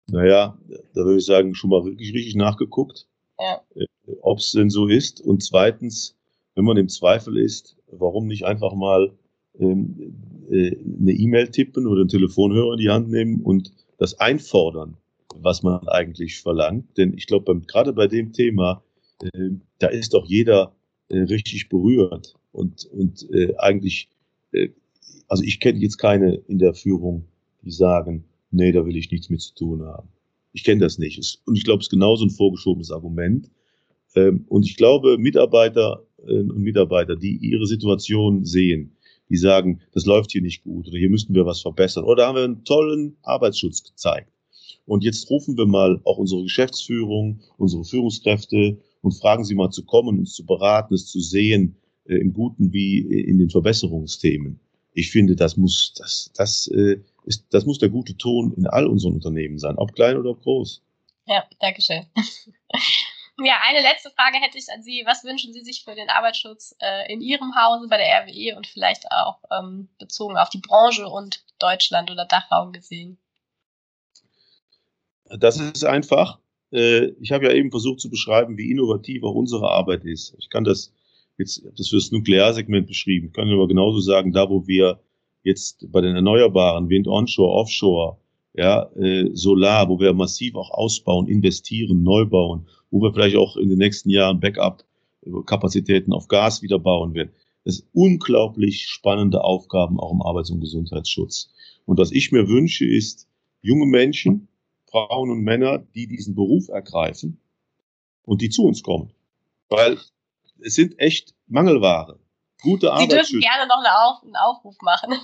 Naja, 0.07 0.59
da 0.69 1.01
würde 1.01 1.19
ich 1.19 1.25
sagen, 1.25 1.55
schon 1.55 1.71
mal 1.71 1.85
wirklich 1.85 2.13
richtig 2.13 2.35
nachgeguckt. 2.37 3.07
Ja. 3.39 3.63
Ob 4.21 4.39
es 4.39 4.53
denn 4.53 4.71
so 4.71 4.89
ist. 4.89 5.21
Und 5.21 5.43
zweitens, 5.43 6.17
wenn 6.55 6.65
man 6.65 6.77
im 6.77 6.89
Zweifel 6.89 7.37
ist, 7.39 7.77
warum 7.91 8.27
nicht 8.27 8.45
einfach 8.45 8.75
mal 8.75 9.13
ähm, 9.59 10.15
äh, 10.51 10.77
eine 11.01 11.13
E-Mail 11.13 11.49
tippen 11.49 11.87
oder 11.87 12.01
einen 12.01 12.09
Telefonhörer 12.09 12.73
in 12.73 12.79
die 12.79 12.91
Hand 12.91 13.11
nehmen 13.11 13.41
und 13.43 13.73
das 13.99 14.19
einfordern, 14.19 14.97
was 15.37 15.63
man 15.63 15.87
eigentlich 15.89 16.41
verlangt. 16.41 16.97
Denn 16.97 17.15
ich 17.17 17.27
glaube, 17.27 17.61
gerade 17.67 17.93
bei 17.93 18.09
dem 18.09 18.33
Thema, 18.33 18.83
äh, 19.23 19.51
da 19.79 19.89
ist 19.89 20.15
doch 20.15 20.27
jeder 20.27 20.75
äh, 21.09 21.19
richtig 21.19 21.69
berührt 21.69 22.35
und, 22.53 22.85
und 22.87 23.29
äh, 23.33 23.55
eigentlich 23.59 24.09
äh, 24.53 24.71
Also 25.29 25.45
ich 25.45 25.61
kenne 25.61 25.79
jetzt 25.81 25.99
keine 25.99 26.35
in 26.49 26.59
der 26.59 26.75
Führung, 26.75 27.25
die 27.63 27.71
sagen, 27.71 28.25
nee, 28.51 28.73
da 28.73 28.85
will 28.85 28.97
ich 28.97 29.11
nichts 29.11 29.31
mit 29.31 29.41
zu 29.41 29.55
tun 29.55 29.83
haben. 29.85 30.09
Ich 30.53 30.65
kenne 30.65 30.81
das 30.81 30.99
nicht. 30.99 31.19
Und 31.47 31.57
ich 31.57 31.65
glaube, 31.65 31.81
es 31.81 31.87
ist 31.87 31.91
genauso 31.91 32.25
ein 32.27 32.31
vorgeschobenes 32.31 32.91
Argument. 32.91 33.51
Ähm, 34.15 34.45
und 34.49 34.67
ich 34.67 34.77
glaube, 34.77 35.19
Mitarbeiter 35.19 36.05
äh, 36.27 36.39
und 36.39 36.59
Mitarbeiter, 36.59 37.17
die 37.17 37.37
ihre 37.37 37.67
Situation 37.67 38.45
sehen, 38.45 38.97
die 39.29 39.37
sagen, 39.37 39.81
das 39.93 40.05
läuft 40.05 40.33
hier 40.33 40.43
nicht 40.43 40.63
gut 40.63 40.89
oder 40.89 40.99
hier 40.99 41.11
müssten 41.11 41.35
wir 41.35 41.47
was 41.47 41.61
verbessern 41.61 42.05
oder 42.05 42.27
haben 42.27 42.37
wir 42.37 42.45
einen 42.45 42.65
tollen 42.65 43.17
Arbeitsschutz 43.23 43.83
gezeigt. 43.83 44.31
Und 44.85 45.05
jetzt 45.05 45.31
rufen 45.31 45.57
wir 45.57 45.67
mal 45.67 46.01
auch 46.05 46.19
unsere 46.19 46.43
Geschäftsführung, 46.43 47.41
unsere 47.57 47.85
Führungskräfte 47.85 48.79
und 49.01 49.13
fragen 49.13 49.45
sie 49.45 49.55
mal 49.55 49.71
zu 49.71 49.85
kommen, 49.85 50.19
uns 50.19 50.35
zu 50.35 50.45
beraten, 50.45 50.95
es 50.95 51.07
zu 51.07 51.21
sehen, 51.21 51.77
äh, 52.05 52.17
im 52.17 52.33
Guten 52.33 52.73
wie 52.73 52.99
in 52.99 53.39
den 53.39 53.51
Verbesserungsthemen. 53.51 54.61
Ich 54.93 55.11
finde, 55.11 55.37
das 55.37 55.57
muss, 55.57 55.95
das, 55.97 56.31
das, 56.35 56.67
äh, 56.69 57.01
ist, 57.25 57.47
das 57.51 57.65
muss 57.65 57.79
der 57.79 57.89
gute 57.89 58.17
Ton 58.17 58.53
in 58.57 58.67
all 58.67 58.87
unseren 58.87 59.15
Unternehmen 59.15 59.59
sein, 59.59 59.77
ob 59.77 59.95
klein 59.95 60.19
oder 60.19 60.31
ob 60.31 60.43
groß. 60.43 60.83
Ja, 61.27 61.45
danke 61.61 61.81
schön. 61.81 62.03
Ja, 63.45 63.61
eine 63.63 63.81
letzte 63.81 64.11
Frage 64.11 64.39
hätte 64.39 64.59
ich 64.59 64.69
an 64.73 64.83
Sie. 64.83 65.03
Was 65.05 65.25
wünschen 65.25 65.53
Sie 65.53 65.63
sich 65.63 65.85
für 65.85 65.95
den 65.95 66.09
Arbeitsschutz 66.09 66.77
äh, 66.81 67.13
in 67.13 67.21
Ihrem 67.21 67.55
Hause 67.57 67.89
bei 67.89 67.97
der 67.97 68.23
RWE 68.23 68.57
und 68.57 68.67
vielleicht 68.67 69.11
auch 69.11 69.39
ähm, 69.51 69.89
bezogen 69.99 70.37
auf 70.37 70.49
die 70.51 70.61
Branche 70.61 71.09
und 71.09 71.45
Deutschland 71.59 72.11
oder 72.11 72.25
Dachraum 72.25 72.73
gesehen? 72.73 73.19
Das 75.39 75.59
ist 75.59 75.85
einfach. 75.85 76.39
Äh, 76.73 77.13
ich 77.21 77.33
habe 77.33 77.47
ja 77.47 77.53
eben 77.53 77.71
versucht 77.71 78.01
zu 78.01 78.11
beschreiben, 78.11 78.57
wie 78.59 78.71
innovativ 78.71 79.25
auch 79.25 79.35
unsere 79.35 79.71
Arbeit 79.71 80.05
ist. 80.05 80.35
Ich 80.39 80.49
kann 80.49 80.65
das 80.65 80.93
jetzt, 81.39 81.63
das 81.77 81.89
für 81.89 81.97
das 81.97 82.13
Nuklearsegment 82.13 82.87
beschrieben. 82.87 83.29
Ich 83.29 83.33
kann 83.33 83.51
aber 83.51 83.67
genauso 83.67 84.01
sagen, 84.01 84.33
da 84.33 84.49
wo 84.49 84.67
wir 84.67 85.01
jetzt 85.43 85.91
bei 85.91 86.01
den 86.01 86.15
Erneuerbaren, 86.15 86.89
Wind 86.89 87.09
onshore, 87.09 87.53
offshore, 87.53 88.19
ja, 88.55 88.91
äh, 88.97 89.31
Solar, 89.33 89.89
wo 89.89 89.99
wir 89.99 90.13
massiv 90.13 90.57
auch 90.57 90.71
ausbauen, 90.71 91.29
investieren, 91.29 92.03
neu 92.03 92.27
bauen, 92.27 92.69
wo 92.91 93.01
wir 93.01 93.13
vielleicht 93.13 93.37
auch 93.37 93.57
in 93.57 93.69
den 93.69 93.79
nächsten 93.79 94.11
Jahren 94.11 94.41
Backup-Kapazitäten 94.41 96.13
auf 96.13 96.29
Gas 96.29 96.63
wieder 96.63 96.79
bauen 96.79 97.15
werden. 97.15 97.33
Das 97.65 97.77
ist 97.77 97.89
unglaublich 97.93 98.89
spannende 98.89 99.43
Aufgaben 99.43 99.99
auch 99.99 100.13
im 100.13 100.23
Arbeits- 100.23 100.51
und 100.51 100.61
Gesundheitsschutz. 100.61 101.51
Und 101.87 101.99
was 101.99 102.11
ich 102.11 102.33
mir 102.33 102.49
wünsche, 102.49 102.85
ist 102.85 103.29
junge 103.61 103.87
Menschen, 103.87 104.49
Frauen 104.91 105.31
und 105.31 105.43
Männer, 105.43 105.79
die 105.79 106.07
diesen 106.07 106.35
Beruf 106.35 106.69
ergreifen 106.69 107.41
und 108.25 108.43
die 108.43 108.51
zu 108.51 108.65
uns 108.65 108.83
kommen. 108.83 109.13
Weil 109.69 109.99
es 110.61 110.75
sind 110.75 110.99
echt 110.99 111.35
Mangelware. 111.47 112.19
Gute 112.61 112.93
Arbeit. 112.93 113.11
Sie 113.11 113.17
dürfen 113.17 113.41
gerne 113.41 113.67
noch 113.67 114.23
einen 114.23 114.37
Aufruf 114.37 114.77
machen. 114.83 115.15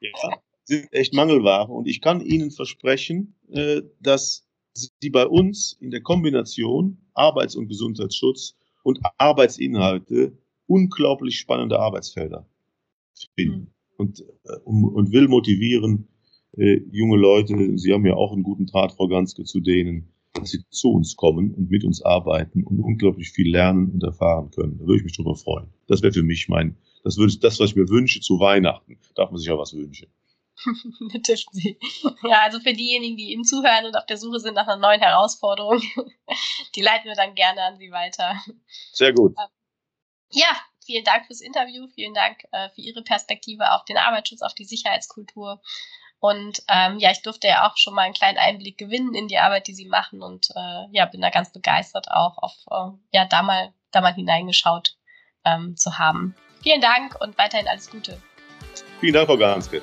ja, 0.00 0.38
sind 0.66 0.92
echt 0.92 1.14
Mangelware. 1.14 1.72
Und 1.72 1.86
ich 1.86 2.00
kann 2.00 2.20
Ihnen 2.20 2.50
versprechen, 2.50 3.34
äh, 3.50 3.82
dass 4.00 4.46
Sie 4.74 5.10
bei 5.10 5.26
uns 5.26 5.76
in 5.80 5.90
der 5.90 6.02
Kombination 6.02 6.98
Arbeits- 7.14 7.56
und 7.56 7.68
Gesundheitsschutz 7.68 8.54
und 8.82 9.00
Arbeitsinhalte 9.16 10.36
unglaublich 10.66 11.38
spannende 11.38 11.78
Arbeitsfelder 11.78 12.46
finden. 13.34 13.60
Mhm. 13.60 13.66
Und, 13.96 14.20
äh, 14.20 14.58
und 14.64 15.12
will 15.12 15.28
motivieren, 15.28 16.08
äh, 16.56 16.80
junge 16.90 17.16
Leute, 17.16 17.78
Sie 17.78 17.92
haben 17.92 18.04
ja 18.04 18.14
auch 18.14 18.32
einen 18.32 18.42
guten 18.42 18.66
Draht, 18.66 18.92
Frau 18.92 19.08
Ganske, 19.08 19.44
zu 19.44 19.60
denen, 19.60 20.12
dass 20.34 20.50
sie 20.50 20.62
zu 20.68 20.90
uns 20.90 21.16
kommen 21.16 21.54
und 21.54 21.70
mit 21.70 21.84
uns 21.84 22.02
arbeiten 22.02 22.62
und 22.64 22.80
unglaublich 22.80 23.30
viel 23.30 23.50
lernen 23.50 23.90
und 23.90 24.02
erfahren 24.02 24.50
können. 24.50 24.78
Da 24.78 24.86
würde 24.86 24.98
ich 24.98 25.04
mich 25.04 25.16
drüber 25.16 25.34
freuen. 25.34 25.68
Das 25.86 26.02
wäre 26.02 26.12
für 26.12 26.22
mich 26.22 26.48
mein, 26.48 26.76
das 27.04 27.16
würde 27.16 27.36
das, 27.38 27.58
was 27.58 27.70
ich 27.70 27.76
mir 27.76 27.88
wünsche 27.88 28.20
zu 28.20 28.38
Weihnachten. 28.38 28.98
Darf 29.14 29.30
man 29.30 29.38
sich 29.38 29.50
auch 29.50 29.58
was 29.58 29.74
wünschen. 29.74 30.08
dürfen 31.26 31.52
Sie. 31.52 31.78
Ja, 32.22 32.42
also 32.42 32.60
für 32.60 32.72
diejenigen, 32.72 33.16
die 33.16 33.32
Ihnen 33.32 33.44
zuhören 33.44 33.86
und 33.86 33.96
auf 33.96 34.06
der 34.06 34.16
Suche 34.16 34.40
sind 34.40 34.54
nach 34.54 34.66
einer 34.66 34.76
neuen 34.76 35.00
Herausforderung, 35.00 35.80
die 36.74 36.82
leiten 36.82 37.08
wir 37.08 37.14
dann 37.14 37.34
gerne 37.34 37.62
an 37.62 37.78
Sie 37.78 37.90
weiter. 37.90 38.40
Sehr 38.92 39.12
gut. 39.12 39.34
Ähm, 39.38 39.48
ja, 40.30 40.48
vielen 40.84 41.04
Dank 41.04 41.26
fürs 41.26 41.40
Interview, 41.40 41.86
vielen 41.94 42.14
Dank 42.14 42.38
äh, 42.52 42.68
für 42.70 42.80
Ihre 42.80 43.02
Perspektive 43.02 43.72
auf 43.72 43.84
den 43.84 43.96
Arbeitsschutz, 43.96 44.42
auf 44.42 44.54
die 44.54 44.64
Sicherheitskultur. 44.64 45.60
Und 46.18 46.62
ähm, 46.68 46.98
ja, 46.98 47.10
ich 47.10 47.22
durfte 47.22 47.46
ja 47.46 47.68
auch 47.68 47.76
schon 47.76 47.94
mal 47.94 48.02
einen 48.02 48.14
kleinen 48.14 48.38
Einblick 48.38 48.78
gewinnen 48.78 49.14
in 49.14 49.28
die 49.28 49.38
Arbeit, 49.38 49.66
die 49.66 49.74
Sie 49.74 49.86
machen 49.86 50.22
und 50.22 50.48
äh, 50.56 50.86
ja, 50.90 51.04
bin 51.04 51.20
da 51.20 51.30
ganz 51.30 51.52
begeistert 51.52 52.10
auch 52.10 52.38
auf 52.38 52.54
äh, 52.70 52.96
ja 53.12 53.26
da 53.26 53.42
mal 53.42 53.72
da 53.90 54.00
mal 54.00 54.14
hineingeschaut 54.14 54.96
ähm, 55.44 55.76
zu 55.76 55.98
haben. 55.98 56.34
Vielen 56.62 56.80
Dank 56.80 57.20
und 57.20 57.36
weiterhin 57.38 57.68
alles 57.68 57.90
Gute. 57.90 58.20
Vielen 59.00 59.14
Dank, 59.14 59.26
Frau 59.28 59.36
Ganske. 59.36 59.82